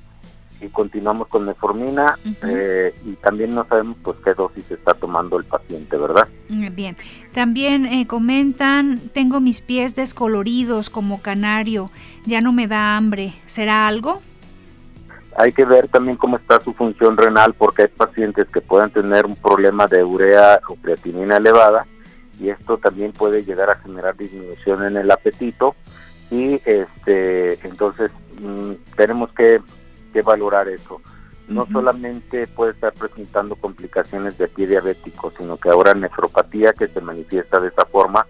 si 0.58 0.68
continuamos 0.68 1.28
con 1.28 1.44
metformina 1.44 2.18
eh, 2.42 2.94
y 3.04 3.12
también 3.14 3.54
no 3.54 3.64
sabemos 3.66 3.96
pues 4.02 4.16
qué 4.24 4.34
dosis 4.34 4.70
está 4.70 4.94
tomando 4.94 5.38
el 5.38 5.44
paciente, 5.44 5.96
¿verdad? 5.96 6.28
Mm, 6.48 6.74
Bien. 6.74 6.96
También 7.32 7.86
eh, 7.86 8.06
comentan, 8.06 9.00
tengo 9.12 9.40
mis 9.40 9.60
pies 9.60 9.94
descoloridos 9.96 10.90
como 10.90 11.20
canario, 11.20 11.90
ya 12.26 12.40
no 12.40 12.52
me 12.52 12.68
da 12.68 12.96
hambre. 12.96 13.34
¿Será 13.46 13.88
algo? 13.88 14.20
Hay 15.36 15.52
que 15.52 15.64
ver 15.64 15.88
también 15.88 16.16
cómo 16.16 16.36
está 16.36 16.60
su 16.60 16.72
función 16.72 17.16
renal 17.16 17.54
porque 17.54 17.82
hay 17.82 17.88
pacientes 17.88 18.48
que 18.48 18.60
pueden 18.60 18.90
tener 18.90 19.26
un 19.26 19.36
problema 19.36 19.86
de 19.86 20.02
urea 20.02 20.60
o 20.68 20.74
creatinina 20.76 21.36
elevada 21.36 21.86
y 22.40 22.48
esto 22.48 22.78
también 22.78 23.12
puede 23.12 23.44
llegar 23.44 23.70
a 23.70 23.76
generar 23.76 24.16
disminución 24.16 24.84
en 24.84 24.96
el 24.96 25.10
apetito 25.10 25.76
y 26.30 26.60
este 26.64 27.54
entonces 27.66 28.10
mm, 28.40 28.72
tenemos 28.96 29.32
que, 29.32 29.60
que 30.12 30.22
valorar 30.22 30.68
eso. 30.68 31.00
No 31.48 31.66
solamente 31.66 32.46
puede 32.46 32.72
estar 32.72 32.92
presentando 32.92 33.56
complicaciones 33.56 34.38
de 34.38 34.46
pie 34.46 34.68
diabético, 34.68 35.32
sino 35.36 35.56
que 35.56 35.68
ahora 35.68 35.94
nefropatía 35.94 36.72
que 36.72 36.86
se 36.86 37.00
manifiesta 37.00 37.58
de 37.58 37.68
esa 37.68 37.84
forma 37.86 38.24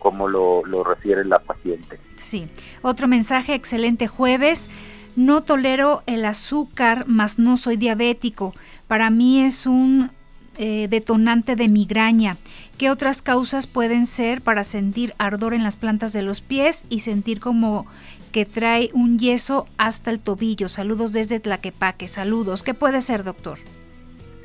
como 0.00 0.28
lo, 0.28 0.64
lo 0.66 0.82
refiere 0.82 1.24
la 1.24 1.38
paciente. 1.38 1.98
Sí. 2.16 2.48
Otro 2.82 3.06
mensaje, 3.06 3.54
excelente 3.54 4.08
jueves. 4.08 4.68
No 5.16 5.42
tolero 5.42 6.02
el 6.06 6.24
azúcar, 6.24 7.04
mas 7.06 7.38
no 7.38 7.56
soy 7.56 7.76
diabético. 7.76 8.54
Para 8.88 9.10
mí 9.10 9.42
es 9.42 9.66
un 9.66 10.10
eh, 10.56 10.88
detonante 10.88 11.56
de 11.56 11.68
migraña. 11.68 12.36
¿Qué 12.78 12.90
otras 12.90 13.22
causas 13.22 13.66
pueden 13.66 14.06
ser 14.06 14.40
para 14.40 14.64
sentir 14.64 15.14
ardor 15.18 15.54
en 15.54 15.62
las 15.62 15.76
plantas 15.76 16.12
de 16.12 16.22
los 16.22 16.40
pies 16.40 16.84
y 16.90 17.00
sentir 17.00 17.40
como 17.40 17.86
que 18.32 18.44
trae 18.44 18.90
un 18.92 19.18
yeso 19.18 19.66
hasta 19.78 20.10
el 20.10 20.20
tobillo? 20.20 20.68
Saludos 20.68 21.12
desde 21.12 21.40
Tlaquepaque. 21.40 22.08
Saludos. 22.08 22.62
¿Qué 22.62 22.74
puede 22.74 23.00
ser, 23.00 23.22
doctor? 23.22 23.58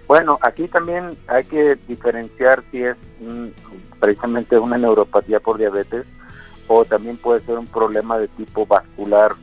Bueno, 0.08 0.40
aquí 0.42 0.68
también 0.68 1.16
hay 1.28 1.44
que 1.44 1.78
diferenciar 1.88 2.64
si 2.72 2.84
es 2.84 2.98
mm, 3.20 3.48
precisamente 4.00 4.58
una 4.58 4.78
neuropatía 4.78 5.40
por 5.40 5.60
diabetes 5.60 6.08
o 6.68 6.86
también 6.86 7.18
puede 7.18 7.42
ser 7.42 7.60
un 7.60 7.68
problema 7.68 8.18
de 8.18 8.28
tipo 8.28 8.66
vascular, 8.66 9.36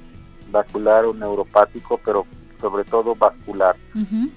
vascular 0.51 1.05
o 1.05 1.15
neuropático, 1.15 1.99
pero 2.05 2.27
sobre 2.61 2.85
todo 2.85 3.15
vascular, 3.15 3.77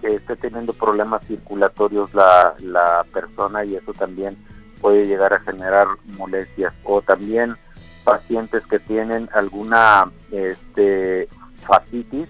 que 0.01 0.16
esté 0.16 0.36
teniendo 0.36 0.74
problemas 0.74 1.26
circulatorios 1.26 2.14
la, 2.14 2.53
la 2.60 3.05
persona 3.14 3.64
y 3.64 3.76
eso 3.76 3.93
también 3.93 4.38
puede 4.82 5.05
llegar 5.05 5.34
a 5.34 5.39
generar 5.39 5.88
molestias 6.05 6.74
o 6.84 7.01
también 7.01 7.55
pacientes 8.03 8.66
que 8.66 8.80
tienen 8.80 9.30
alguna 9.34 10.12
este, 10.32 11.28
fascitis. 11.66 12.28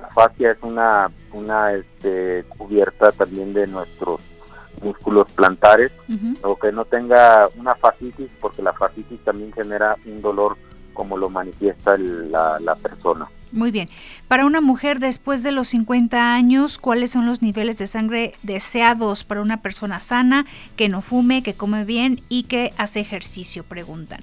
La 0.00 0.08
fascia 0.08 0.52
es 0.52 0.58
una, 0.62 1.10
una 1.32 1.72
este, 1.72 2.44
cubierta 2.56 3.10
también 3.12 3.54
de 3.54 3.66
nuestros 3.66 4.20
músculos 4.82 5.30
plantares 5.32 5.92
Ujú. 6.08 6.36
o 6.42 6.58
que 6.58 6.72
no 6.72 6.84
tenga 6.84 7.48
una 7.56 7.74
fascitis, 7.74 8.28
porque 8.40 8.62
la 8.62 8.72
fascitis 8.72 9.20
también 9.24 9.52
genera 9.52 9.96
un 10.04 10.20
dolor 10.20 10.56
como 10.94 11.18
lo 11.18 11.28
manifiesta 11.28 11.94
el- 11.96 12.32
la, 12.32 12.58
la 12.60 12.74
persona. 12.76 13.26
Muy 13.52 13.70
bien. 13.70 13.88
Para 14.26 14.46
una 14.46 14.60
mujer 14.60 14.98
después 14.98 15.42
de 15.42 15.52
los 15.52 15.68
50 15.68 16.34
años, 16.34 16.78
¿cuáles 16.78 17.10
son 17.10 17.26
los 17.26 17.40
niveles 17.42 17.78
de 17.78 17.86
sangre 17.86 18.34
deseados 18.42 19.22
para 19.22 19.42
una 19.42 19.60
persona 19.62 20.00
sana, 20.00 20.46
que 20.76 20.88
no 20.88 21.02
fume, 21.02 21.42
que 21.42 21.54
come 21.54 21.84
bien 21.84 22.22
y 22.28 22.44
que 22.44 22.72
hace 22.78 23.00
ejercicio? 23.00 23.62
Preguntan. 23.62 24.20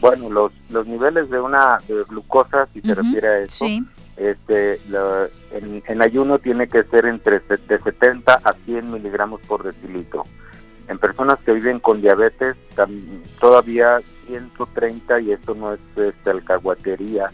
Bueno, 0.00 0.28
los, 0.28 0.52
los 0.70 0.86
niveles 0.86 1.30
de 1.30 1.40
una 1.40 1.78
de 1.88 2.02
glucosa, 2.08 2.68
si 2.72 2.80
se 2.80 2.94
refiere 2.94 3.28
a 3.28 3.38
eso, 3.40 3.64
Sí. 3.64 3.82
este, 4.16 4.80
la- 4.90 5.28
en, 5.52 5.82
en 5.86 6.02
ayuno 6.02 6.38
tiene 6.38 6.68
que 6.68 6.82
ser 6.84 7.06
entre 7.06 7.38
de 7.40 7.78
70 7.78 8.34
a 8.42 8.52
100 8.64 8.90
miligramos 8.92 9.40
por 9.42 9.62
decilitro. 9.62 10.24
En 10.88 10.98
personas 10.98 11.38
que 11.40 11.52
viven 11.52 11.80
con 11.80 12.00
diabetes, 12.00 12.56
todavía 13.40 14.00
130, 14.26 15.20
y 15.20 15.32
esto 15.32 15.54
no 15.54 15.72
es 15.72 15.80
este, 15.96 16.30
alcahuatería, 16.30 17.30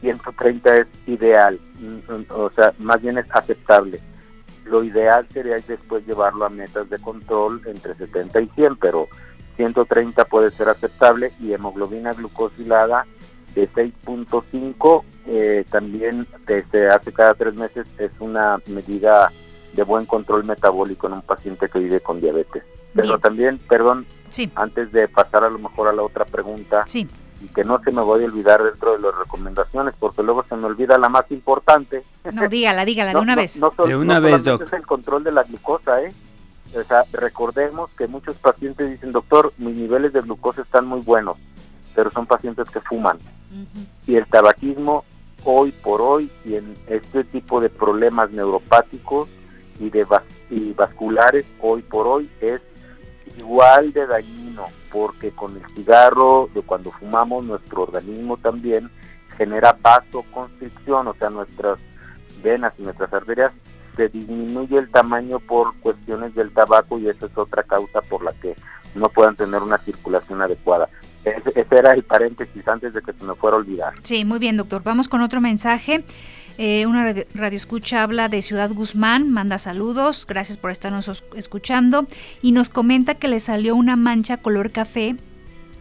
130 0.00 0.78
es 0.78 0.86
ideal, 1.06 1.60
mm, 1.78 2.12
mm, 2.12 2.26
o 2.30 2.50
sea, 2.50 2.74
más 2.78 3.00
bien 3.00 3.18
es 3.18 3.26
aceptable. 3.30 4.00
Lo 4.64 4.82
ideal 4.82 5.26
sería 5.32 5.58
después 5.60 6.06
llevarlo 6.06 6.44
a 6.44 6.50
metas 6.50 6.90
de 6.90 6.98
control 6.98 7.62
entre 7.66 7.94
70 7.94 8.40
y 8.40 8.48
100, 8.48 8.76
pero 8.76 9.08
130 9.56 10.24
puede 10.24 10.50
ser 10.50 10.68
aceptable 10.68 11.32
y 11.40 11.52
hemoglobina 11.52 12.12
glucosilada 12.14 13.06
de 13.54 13.68
6.5 13.70 15.04
eh, 15.26 15.64
también 15.70 16.26
que 16.46 16.64
se 16.70 16.88
hace 16.88 17.12
cada 17.12 17.34
tres 17.34 17.54
meses 17.54 17.86
es 17.98 18.10
una 18.18 18.58
medida 18.66 19.30
de 19.72 19.82
buen 19.84 20.06
control 20.06 20.44
metabólico 20.44 21.06
en 21.06 21.14
un 21.14 21.22
paciente 21.22 21.68
que 21.68 21.78
vive 21.78 22.00
con 22.00 22.20
diabetes. 22.20 22.62
Pero 22.94 23.08
Bien. 23.08 23.20
también, 23.20 23.58
perdón, 23.58 24.06
Sí, 24.28 24.50
antes 24.54 24.90
de 24.92 25.08
pasar 25.08 25.44
a 25.44 25.50
lo 25.50 25.58
mejor 25.58 25.88
a 25.88 25.92
la 25.92 26.02
otra 26.02 26.24
pregunta, 26.24 26.84
sí. 26.86 27.06
y 27.42 27.48
que 27.48 27.64
no 27.64 27.78
se 27.82 27.92
me 27.92 28.00
voy 28.00 28.22
a 28.22 28.26
olvidar 28.26 28.62
dentro 28.62 28.92
de 28.92 28.98
las 28.98 29.14
recomendaciones, 29.14 29.94
porque 29.98 30.22
luego 30.22 30.42
se 30.48 30.56
me 30.56 30.66
olvida 30.66 30.96
la 30.96 31.10
más 31.10 31.30
importante. 31.30 32.02
No, 32.32 32.48
dígala, 32.48 32.84
dígala 32.86 33.12
de 33.12 33.20
una 33.20 33.34
vez. 33.36 33.58
no 33.60 33.72
De 33.86 33.94
una 33.96 34.20
no 34.20 34.26
vez, 34.26 34.42
doc. 34.42 34.62
es 34.62 34.72
el 34.72 34.86
control 34.86 35.22
de 35.24 35.32
la 35.32 35.42
glucosa, 35.42 36.02
¿eh? 36.02 36.12
O 36.74 36.82
sea, 36.84 37.04
recordemos 37.12 37.90
que 37.98 38.06
muchos 38.06 38.36
pacientes 38.36 38.88
dicen, 38.90 39.12
doctor, 39.12 39.52
mis 39.58 39.74
niveles 39.74 40.14
de 40.14 40.22
glucosa 40.22 40.62
están 40.62 40.86
muy 40.86 41.00
buenos, 41.00 41.36
pero 41.94 42.10
son 42.10 42.24
pacientes 42.24 42.70
que 42.70 42.80
fuman. 42.80 43.18
Y 44.06 44.16
el 44.16 44.26
tabaquismo, 44.26 45.04
hoy 45.44 45.72
por 45.72 46.00
hoy, 46.00 46.30
y 46.46 46.54
en 46.54 46.74
este 46.86 47.24
tipo 47.24 47.60
de 47.60 47.68
problemas 47.68 48.30
neuropáticos 48.30 49.28
y, 49.82 49.90
de 49.90 50.06
y 50.50 50.72
vasculares, 50.72 51.44
hoy 51.60 51.82
por 51.82 52.06
hoy, 52.06 52.30
es 52.40 52.60
igual 53.36 53.92
de 53.92 54.06
dañino, 54.06 54.66
porque 54.90 55.32
con 55.32 55.56
el 55.56 55.66
cigarro, 55.74 56.48
de 56.54 56.62
cuando 56.62 56.92
fumamos, 56.92 57.44
nuestro 57.44 57.82
organismo 57.82 58.36
también 58.36 58.90
genera 59.36 59.76
vasoconstricción, 59.80 61.08
o 61.08 61.14
sea, 61.14 61.30
nuestras 61.30 61.78
venas 62.42 62.72
y 62.78 62.82
nuestras 62.82 63.12
arterias 63.12 63.52
se 63.96 64.08
disminuye 64.08 64.78
el 64.78 64.90
tamaño 64.90 65.40
por 65.40 65.74
cuestiones 65.80 66.34
del 66.34 66.52
tabaco 66.52 66.98
y 66.98 67.08
esa 67.08 67.26
es 67.26 67.36
otra 67.36 67.62
causa 67.62 68.00
por 68.02 68.22
la 68.22 68.32
que 68.32 68.54
no 68.94 69.08
puedan 69.08 69.36
tener 69.36 69.62
una 69.62 69.78
circulación 69.78 70.40
adecuada. 70.42 70.88
Ese, 71.24 71.52
ese 71.54 71.78
era 71.78 71.92
el 71.92 72.02
paréntesis 72.02 72.66
antes 72.66 72.94
de 72.94 73.02
que 73.02 73.12
se 73.12 73.24
me 73.24 73.34
fuera 73.34 73.56
a 73.56 73.60
olvidar. 73.60 73.94
Sí, 74.02 74.24
muy 74.24 74.38
bien, 74.38 74.56
doctor. 74.56 74.82
Vamos 74.82 75.08
con 75.08 75.20
otro 75.20 75.40
mensaje. 75.40 76.04
Eh, 76.58 76.86
una 76.86 77.02
radio, 77.04 77.24
radioescucha 77.34 78.02
habla 78.02 78.28
de 78.28 78.42
Ciudad 78.42 78.70
Guzmán, 78.70 79.30
manda 79.30 79.58
saludos, 79.58 80.26
gracias 80.26 80.58
por 80.58 80.70
estarnos 80.70 81.08
os- 81.08 81.24
escuchando 81.34 82.06
y 82.42 82.52
nos 82.52 82.68
comenta 82.68 83.14
que 83.14 83.28
le 83.28 83.40
salió 83.40 83.74
una 83.74 83.96
mancha 83.96 84.36
color 84.36 84.70
café 84.70 85.16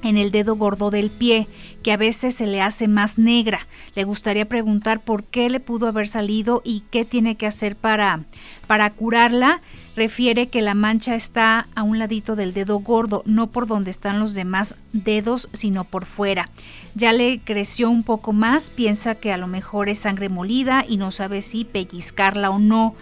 en 0.03 0.17
el 0.17 0.31
dedo 0.31 0.55
gordo 0.55 0.89
del 0.89 1.11
pie, 1.11 1.47
que 1.83 1.91
a 1.91 1.97
veces 1.97 2.33
se 2.35 2.47
le 2.47 2.61
hace 2.61 2.87
más 2.87 3.19
negra. 3.19 3.67
Le 3.93 4.03
gustaría 4.03 4.47
preguntar 4.49 4.99
por 5.01 5.23
qué 5.25 5.47
le 5.49 5.59
pudo 5.59 5.87
haber 5.87 6.07
salido 6.07 6.61
y 6.65 6.83
qué 6.89 7.05
tiene 7.05 7.35
que 7.35 7.45
hacer 7.45 7.75
para, 7.75 8.21
para 8.65 8.89
curarla. 8.89 9.61
Refiere 9.95 10.47
que 10.47 10.61
la 10.61 10.73
mancha 10.73 11.15
está 11.15 11.67
a 11.75 11.83
un 11.83 11.99
ladito 11.99 12.35
del 12.35 12.53
dedo 12.53 12.79
gordo, 12.79 13.23
no 13.25 13.47
por 13.47 13.67
donde 13.67 13.91
están 13.91 14.19
los 14.19 14.33
demás 14.33 14.75
dedos, 14.93 15.49
sino 15.51 15.83
por 15.83 16.05
fuera. 16.05 16.49
Ya 16.95 17.11
le 17.11 17.39
creció 17.39 17.89
un 17.89 18.03
poco 18.03 18.31
más, 18.31 18.69
piensa 18.69 19.15
que 19.15 19.33
a 19.33 19.37
lo 19.37 19.47
mejor 19.47 19.89
es 19.89 19.99
sangre 19.99 20.29
molida 20.29 20.85
y 20.87 20.97
no 20.97 21.11
sabe 21.11 21.41
si 21.41 21.65
pellizcarla 21.65 22.49
o 22.49 22.59
no. 22.59 22.95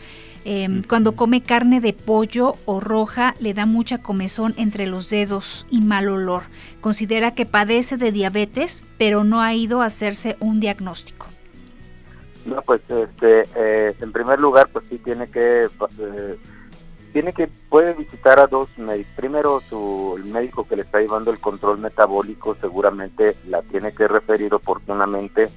Eh, 0.46 0.82
Cuando 0.88 1.16
come 1.16 1.42
carne 1.42 1.82
de 1.82 1.94
pollo 1.94 2.56
o 2.66 2.80
roja 2.80 3.36
le 3.40 3.54
da 3.54 3.66
mucha 3.66 4.00
comezón 4.00 4.56
entre 4.58 4.88
los 4.88 5.10
dedos 5.10 5.68
y 5.70 5.82
mal 5.82 6.08
olor. 6.10 6.44
Considera 6.82 7.36
que 7.36 7.46
padece 7.46 7.98
de 7.98 8.12
diabetes, 8.12 8.84
pero 8.98 9.24
no 9.24 9.42
ha 9.42 9.54
ido 9.54 9.82
a 9.82 9.86
hacerse 9.86 10.38
un 10.40 10.60
diagnóstico. 10.60 11.28
No, 12.46 12.62
pues 12.62 12.82
este, 12.90 13.48
eh, 13.56 13.96
en 14.00 14.12
primer 14.12 14.40
lugar, 14.40 14.70
pues 14.72 14.86
sí 14.90 14.98
tiene 14.98 15.30
que, 15.30 15.66
eh, 15.66 16.40
tiene 17.14 17.34
que, 17.34 17.48
puede 17.70 17.94
visitar 17.94 18.40
a 18.40 18.48
dos 18.48 18.70
médicos. 18.78 19.14
Primero, 19.16 19.62
su, 19.68 20.16
el 20.18 20.26
médico 20.26 20.68
que 20.68 20.76
le 20.76 20.84
está 20.84 21.00
llevando 21.00 21.32
el 21.32 21.40
control 21.40 21.80
metabólico 21.80 22.56
seguramente 22.62 23.36
la 23.48 23.62
tiene 23.64 23.94
que 23.94 24.08
referir 24.08 24.54
oportunamente 24.54 25.50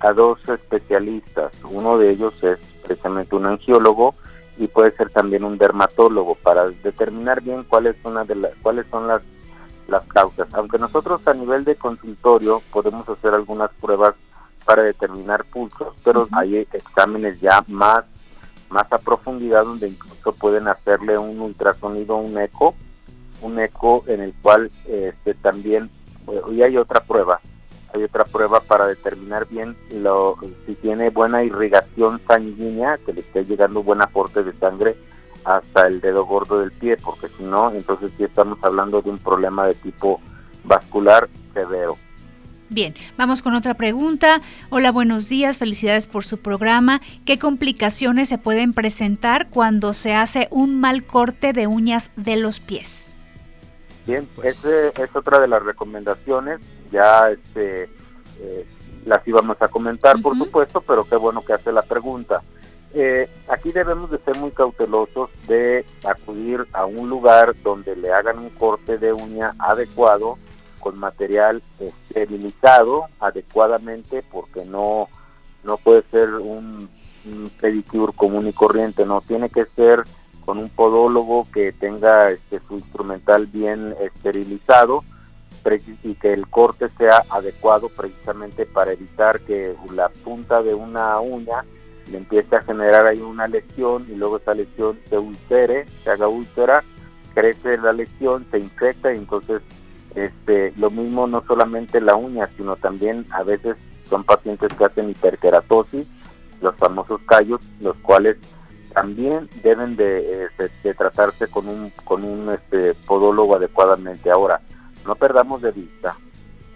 a 0.00 0.12
dos 0.12 0.38
especialistas. 0.48 1.52
Uno 1.64 1.98
de 1.98 2.10
ellos 2.10 2.42
es 2.42 2.58
precisamente 2.82 3.36
un 3.36 3.46
angiólogo 3.46 4.14
y 4.58 4.66
puede 4.66 4.90
ser 4.92 5.10
también 5.10 5.44
un 5.44 5.58
dermatólogo 5.58 6.34
para 6.36 6.68
determinar 6.68 7.40
bien 7.42 7.64
cuáles 7.64 7.96
una 8.04 8.24
de 8.24 8.34
la- 8.34 8.50
cuáles 8.62 8.86
son 8.90 9.06
las, 9.08 9.22
las 9.88 10.02
causas. 10.06 10.48
Aunque 10.52 10.78
nosotros 10.78 11.20
a 11.26 11.34
nivel 11.34 11.64
de 11.64 11.76
consultorio 11.76 12.62
podemos 12.72 13.08
hacer 13.08 13.34
algunas 13.34 13.70
pruebas 13.80 14.14
para 14.64 14.82
determinar 14.82 15.44
pulsos, 15.44 15.94
pero 16.04 16.28
hay 16.32 16.56
exámenes 16.72 17.40
ya 17.40 17.64
más, 17.68 18.04
más 18.70 18.90
a 18.92 18.98
profundidad 18.98 19.64
donde 19.64 19.88
incluso 19.88 20.32
pueden 20.32 20.68
hacerle 20.68 21.18
un 21.18 21.40
ultrasonido, 21.40 22.16
un 22.16 22.38
eco, 22.38 22.74
un 23.42 23.58
eco 23.58 24.04
en 24.06 24.20
el 24.20 24.34
cual 24.40 24.70
este, 24.86 25.34
también, 25.34 25.90
eh, 26.28 26.40
y 26.52 26.62
hay 26.62 26.76
otra 26.76 27.00
prueba, 27.00 27.40
hay 27.92 28.04
otra 28.04 28.24
prueba 28.24 28.60
para 28.60 28.86
determinar 28.86 29.46
bien 29.46 29.76
lo, 29.90 30.36
si 30.66 30.74
tiene 30.76 31.10
buena 31.10 31.42
irrigación 31.42 32.20
sanguínea, 32.26 32.98
que 32.98 33.12
le 33.12 33.20
esté 33.20 33.44
llegando 33.44 33.82
buen 33.82 34.00
aporte 34.00 34.42
de 34.42 34.52
sangre 34.52 34.96
hasta 35.44 35.86
el 35.86 36.00
dedo 36.00 36.24
gordo 36.26 36.60
del 36.60 36.70
pie, 36.70 36.96
porque 36.96 37.28
si 37.28 37.42
no, 37.42 37.70
entonces 37.72 38.12
sí 38.16 38.24
estamos 38.24 38.58
hablando 38.62 39.02
de 39.02 39.10
un 39.10 39.18
problema 39.18 39.66
de 39.66 39.74
tipo 39.74 40.20
vascular 40.64 41.28
severo. 41.54 41.96
Bien, 42.70 42.94
vamos 43.18 43.42
con 43.42 43.54
otra 43.56 43.74
pregunta. 43.74 44.42
Hola, 44.70 44.92
buenos 44.92 45.28
días, 45.28 45.56
felicidades 45.56 46.06
por 46.06 46.24
su 46.24 46.38
programa. 46.38 47.00
¿Qué 47.24 47.36
complicaciones 47.36 48.28
se 48.28 48.38
pueden 48.38 48.72
presentar 48.74 49.48
cuando 49.50 49.92
se 49.92 50.14
hace 50.14 50.46
un 50.52 50.80
mal 50.80 51.04
corte 51.04 51.52
de 51.52 51.66
uñas 51.66 52.12
de 52.14 52.36
los 52.36 52.60
pies? 52.60 53.08
Bien, 54.06 54.28
Pues- 54.36 54.64
ese 54.64 54.92
es 55.02 55.16
otra 55.16 55.40
de 55.40 55.48
las 55.48 55.64
recomendaciones. 55.64 56.60
Ya 56.92 57.30
este, 57.30 57.84
eh, 58.38 58.66
las 59.04 59.26
íbamos 59.26 59.56
a 59.60 59.66
comentar, 59.66 60.22
por 60.22 60.38
supuesto, 60.38 60.80
pero 60.80 61.04
qué 61.04 61.16
bueno 61.16 61.42
que 61.42 61.54
hace 61.54 61.72
la 61.72 61.82
pregunta. 61.82 62.40
Eh, 62.94 63.28
aquí 63.48 63.72
debemos 63.72 64.12
de 64.12 64.18
ser 64.18 64.36
muy 64.36 64.52
cautelosos 64.52 65.30
de 65.48 65.84
acudir 66.04 66.66
a 66.72 66.84
un 66.86 67.08
lugar 67.08 67.54
donde 67.64 67.96
le 67.96 68.12
hagan 68.12 68.38
un 68.38 68.50
corte 68.50 68.96
de 68.96 69.12
uña 69.12 69.54
adecuado 69.58 70.38
con 70.80 70.98
material 70.98 71.62
esterilizado 71.78 73.04
adecuadamente 73.20 74.24
porque 74.30 74.64
no 74.64 75.08
no 75.62 75.76
puede 75.76 76.02
ser 76.10 76.30
un, 76.34 76.88
un 77.26 78.12
común 78.16 78.48
y 78.48 78.52
corriente 78.52 79.04
no 79.04 79.20
tiene 79.20 79.50
que 79.50 79.66
ser 79.76 80.04
con 80.44 80.58
un 80.58 80.70
podólogo 80.70 81.46
que 81.52 81.72
tenga 81.72 82.30
este, 82.30 82.60
su 82.66 82.74
instrumental 82.76 83.46
bien 83.46 83.94
esterilizado 84.00 85.04
y 86.02 86.14
que 86.14 86.32
el 86.32 86.48
corte 86.48 86.88
sea 86.96 87.22
adecuado 87.28 87.90
precisamente 87.90 88.64
para 88.64 88.92
evitar 88.92 89.40
que 89.40 89.76
la 89.94 90.08
punta 90.08 90.62
de 90.62 90.74
una 90.74 91.20
uña 91.20 91.64
le 92.10 92.16
empiece 92.18 92.56
a 92.56 92.62
generar 92.62 93.06
ahí 93.06 93.20
una 93.20 93.46
lesión 93.46 94.06
y 94.10 94.14
luego 94.14 94.38
esa 94.38 94.54
lesión 94.54 94.98
se 95.08 95.18
ulcere, 95.18 95.86
se 96.02 96.10
haga 96.10 96.28
úlcera, 96.28 96.82
crece 97.34 97.76
la 97.76 97.92
lesión, 97.92 98.46
se 98.50 98.58
infecta 98.58 99.12
y 99.12 99.18
entonces 99.18 99.62
este, 100.14 100.72
lo 100.76 100.90
mismo 100.90 101.26
no 101.26 101.42
solamente 101.46 102.00
la 102.00 102.16
uña, 102.16 102.48
sino 102.56 102.76
también 102.76 103.26
a 103.30 103.42
veces 103.42 103.76
son 104.08 104.24
pacientes 104.24 104.72
que 104.72 104.84
hacen 104.84 105.10
hiperkeratosis, 105.10 106.06
los 106.60 106.74
famosos 106.76 107.20
callos, 107.26 107.60
los 107.80 107.96
cuales 107.98 108.36
también 108.92 109.48
deben 109.62 109.96
de, 109.96 110.48
de 110.82 110.94
tratarse 110.94 111.46
con 111.48 111.68
un 111.68 111.90
con 112.04 112.24
un 112.24 112.50
este, 112.50 112.94
podólogo 113.06 113.54
adecuadamente. 113.54 114.30
Ahora, 114.30 114.60
no 115.06 115.14
perdamos 115.14 115.62
de 115.62 115.70
vista, 115.70 116.16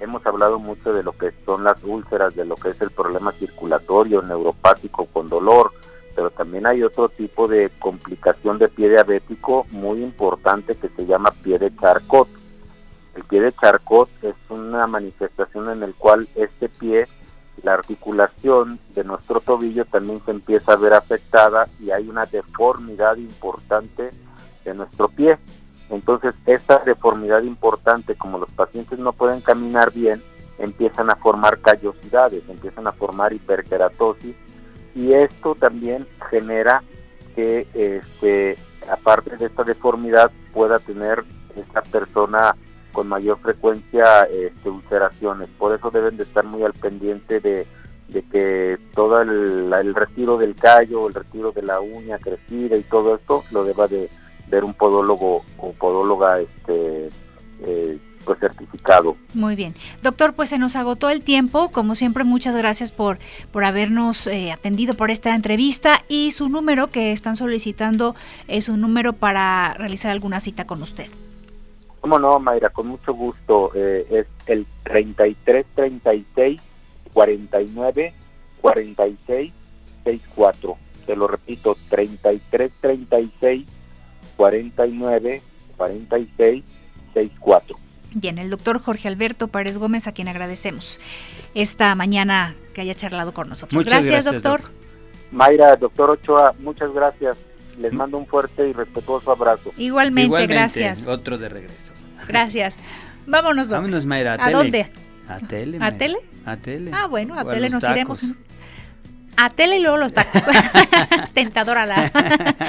hemos 0.01 0.25
hablado 0.27 0.59
mucho 0.59 0.93
de 0.93 1.03
lo 1.03 1.13
que 1.13 1.33
son 1.45 1.65
las 1.65 1.83
úlceras, 1.83 2.35
de 2.35 2.45
lo 2.45 2.57
que 2.57 2.71
es 2.71 2.81
el 2.81 2.91
problema 2.91 3.33
circulatorio, 3.33 4.23
neuropático 4.23 5.07
con 5.07 5.29
dolor, 5.29 5.73
pero 6.15 6.31
también 6.31 6.67
hay 6.67 6.83
otro 6.83 7.09
tipo 7.09 7.49
de 7.49 7.71
complicación 7.79 8.59
de 8.59 8.69
pie 8.69 8.89
diabético 8.89 9.67
muy 9.71 10.03
importante 10.03 10.75
que 10.77 10.89
se 10.89 11.07
llama 11.07 11.33
pie 11.43 11.59
de 11.59 11.75
Charcot. 11.77 12.29
El 13.15 13.25
pie 13.25 13.41
de 13.41 13.53
Charcot 13.53 14.09
es 14.23 14.35
una 14.49 14.87
manifestación 14.87 15.71
en 15.71 15.83
el 15.83 15.95
cual 15.95 16.29
este 16.35 16.69
pie, 16.69 17.07
la 17.63 17.75
articulación 17.75 18.81
de 18.95 19.05
nuestro 19.05 19.41
tobillo 19.41 19.85
también 19.85 20.21
se 20.25 20.33
empieza 20.33 20.73
a 20.73 20.77
ver 20.77 20.95
afectada 20.95 21.69
y 21.81 21.91
hay 21.91 22.09
una 22.09 22.27
deformidad 22.27 23.17
importante 23.17 24.11
de 24.65 24.75
nuestro 24.75 25.09
pie. 25.09 25.39
Entonces, 25.91 26.35
esta 26.47 26.79
deformidad 26.79 27.43
importante, 27.43 28.17
como 28.17 28.39
los 28.39 28.51
pacientes 28.51 28.99
no 28.99 29.13
pueden 29.13 29.41
caminar 29.41 29.93
bien, 29.93 30.23
empiezan 30.59 31.11
a 31.11 31.17
formar 31.17 31.59
callosidades, 31.61 32.49
empiezan 32.49 32.87
a 32.87 32.93
formar 32.93 33.33
hiperkeratosis 33.33 34.35
y 34.95 35.13
esto 35.13 35.55
también 35.55 36.07
genera 36.31 36.83
que 37.35 37.67
este 37.75 38.57
aparte 38.91 39.37
de 39.37 39.47
esta 39.47 39.65
deformidad 39.65 40.31
pueda 40.53 40.79
tener 40.79 41.25
esta 41.57 41.83
persona 41.83 42.55
con 42.95 43.09
mayor 43.09 43.39
frecuencia 43.41 44.23
este, 44.23 44.71
ulceraciones. 44.71 45.51
Por 45.59 45.77
eso 45.77 45.91
deben 45.91 46.17
de 46.17 46.23
estar 46.23 46.45
muy 46.45 46.63
al 46.63 46.73
pendiente 46.73 47.41
de, 47.41 47.67
de 48.09 48.23
que 48.23 48.79
todo 48.95 49.21
el, 49.21 49.95
retiro 49.95 50.39
del 50.39 50.55
callo, 50.55 51.09
el 51.09 51.15
retiro 51.15 51.53
de 51.53 51.63
la 51.63 51.81
uña 51.81 52.19
crecida 52.19 52.77
y 52.77 52.83
todo 52.85 53.17
esto 53.17 53.45
lo 53.51 53.65
deba 53.65 53.89
de 53.89 54.09
ver 54.49 54.65
un 54.65 54.73
podólogo 54.73 55.45
o 55.59 55.73
podóloga 55.73 56.41
este, 56.41 57.09
eh, 57.67 57.99
pues 58.25 58.39
certificado. 58.39 59.17
Muy 59.35 59.57
bien. 59.57 59.75
Doctor, 60.03 60.35
pues 60.35 60.49
se 60.49 60.59
nos 60.59 60.77
agotó 60.77 61.11
el 61.11 61.23
tiempo. 61.23 61.71
Como 61.71 61.97
siempre, 61.97 62.25
muchas 62.25 62.55
gracias 62.55 62.93
por, 62.93 63.19
por 63.53 63.65
habernos 63.65 64.29
eh, 64.29 64.53
atendido 64.53 64.95
por 64.95 65.11
esta 65.11 65.35
entrevista 65.35 66.05
y 66.09 66.31
su 66.31 66.49
número 66.49 66.91
que 66.91 67.13
están 67.13 67.35
solicitando 67.35 68.15
es 68.47 68.69
un 68.69 68.81
número 68.81 69.15
para 69.15 69.75
realizar 69.75 70.13
alguna 70.13 70.39
cita 70.41 70.67
con 70.67 70.81
usted. 70.81 71.09
¿Cómo 72.05 72.19
no, 72.19 72.39
Mayra? 72.39 72.69
Con 72.69 72.89
mucho 72.89 73.15
gusto. 73.15 73.71
Eh, 73.75 74.07
es 74.11 74.27
el 74.45 74.67
33 74.83 75.65
36 75.75 76.61
49 77.15 78.13
46 78.61 79.53
64. 80.05 80.77
Te 81.07 81.17
lo 81.17 81.27
repito, 81.27 81.75
33 81.89 82.73
36 82.79 83.67
49 84.37 85.43
46 85.79 86.65
64. 87.15 87.77
Bien, 88.13 88.37
el 88.37 88.51
doctor 88.51 88.83
Jorge 88.83 89.09
Alberto 89.09 89.49
Párez 89.49 89.79
Gómez, 89.79 90.07
a 90.07 90.13
quien 90.13 90.29
agradecemos 90.29 91.01
esta 91.55 91.95
mañana 91.95 92.55
que 92.75 92.83
haya 92.83 92.93
charlado 92.93 93.33
con 93.33 93.49
nosotros. 93.49 93.79
Muchas 93.83 94.05
gracias, 94.05 94.25
gracias, 94.25 94.43
doctor. 94.43 94.61
doc. 94.61 94.71
Mayra, 95.33 95.75
doctor 95.77 96.11
Ochoa, 96.11 96.55
muchas 96.59 96.93
gracias. 96.93 97.39
Les 97.79 97.95
mando 97.95 98.19
un 98.19 98.27
fuerte 98.27 98.69
y 98.69 98.75
respetuoso 98.75 99.33
abrazo. 99.33 99.73
Igualmente, 99.79 100.27
Igualmente, 100.27 100.55
gracias. 100.55 101.07
Otro 101.07 101.39
de 101.39 101.49
regreso. 101.49 101.94
Gracias. 102.29 102.77
Vámonos. 103.27 103.69
Vámonos, 103.69 104.07
Mayra. 104.07 104.33
¿A, 104.33 104.35
¿A 104.35 104.39
tele. 104.47 104.53
dónde? 104.57 104.87
A 105.29 105.39
tele. 105.41 105.79
¿A 105.81 105.93
tele? 105.93 106.17
A 106.45 106.57
tele. 106.57 106.91
Ah, 106.95 107.07
bueno, 107.07 107.39
a 107.39 107.45
tele 107.51 107.71
nos 107.71 107.83
iremos. 107.85 108.23
A 109.37 109.51
tele 109.51 109.79
y 109.79 109.81
luego 109.81 109.97
los 109.97 110.13
tacos. 110.15 110.45
Tentadora 111.35 111.87
la, 111.87 112.11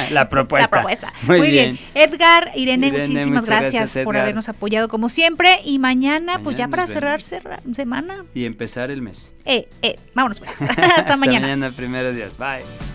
La 0.12 0.30
propuesta. 0.30 0.66
la 0.66 0.72
propuesta. 0.72 1.14
Muy 1.24 1.38
Muy, 1.38 1.52
bien. 1.52 1.78
bien. 1.94 2.10
Edgar, 2.12 2.52
Irene, 2.56 2.88
Irene, 2.88 3.08
muchísimas 3.08 3.46
gracias, 3.46 3.74
gracias, 3.74 4.04
por 4.04 4.18
habernos 4.18 4.50
apoyado 4.50 4.88
como 4.88 5.08
siempre. 5.10 5.60
Y 5.64 5.78
mañana, 5.78 6.40
pues 6.40 6.56
ya 6.58 6.68
para 6.68 6.88
cerrar 6.88 7.22
semana. 7.22 8.26
Y 8.34 8.46
empezar 8.46 8.90
el 8.90 9.02
mes. 9.04 9.32
Eh, 9.46 9.68
eh, 9.84 10.00
vámonos 10.16 10.40
pues. 10.40 10.60
Hasta, 10.62 10.86
Hasta 10.96 11.18
mañana. 11.18 11.42
mañana, 11.42 11.72
primero 11.72 12.12
Dios. 12.14 12.36
Bye. 12.38 12.95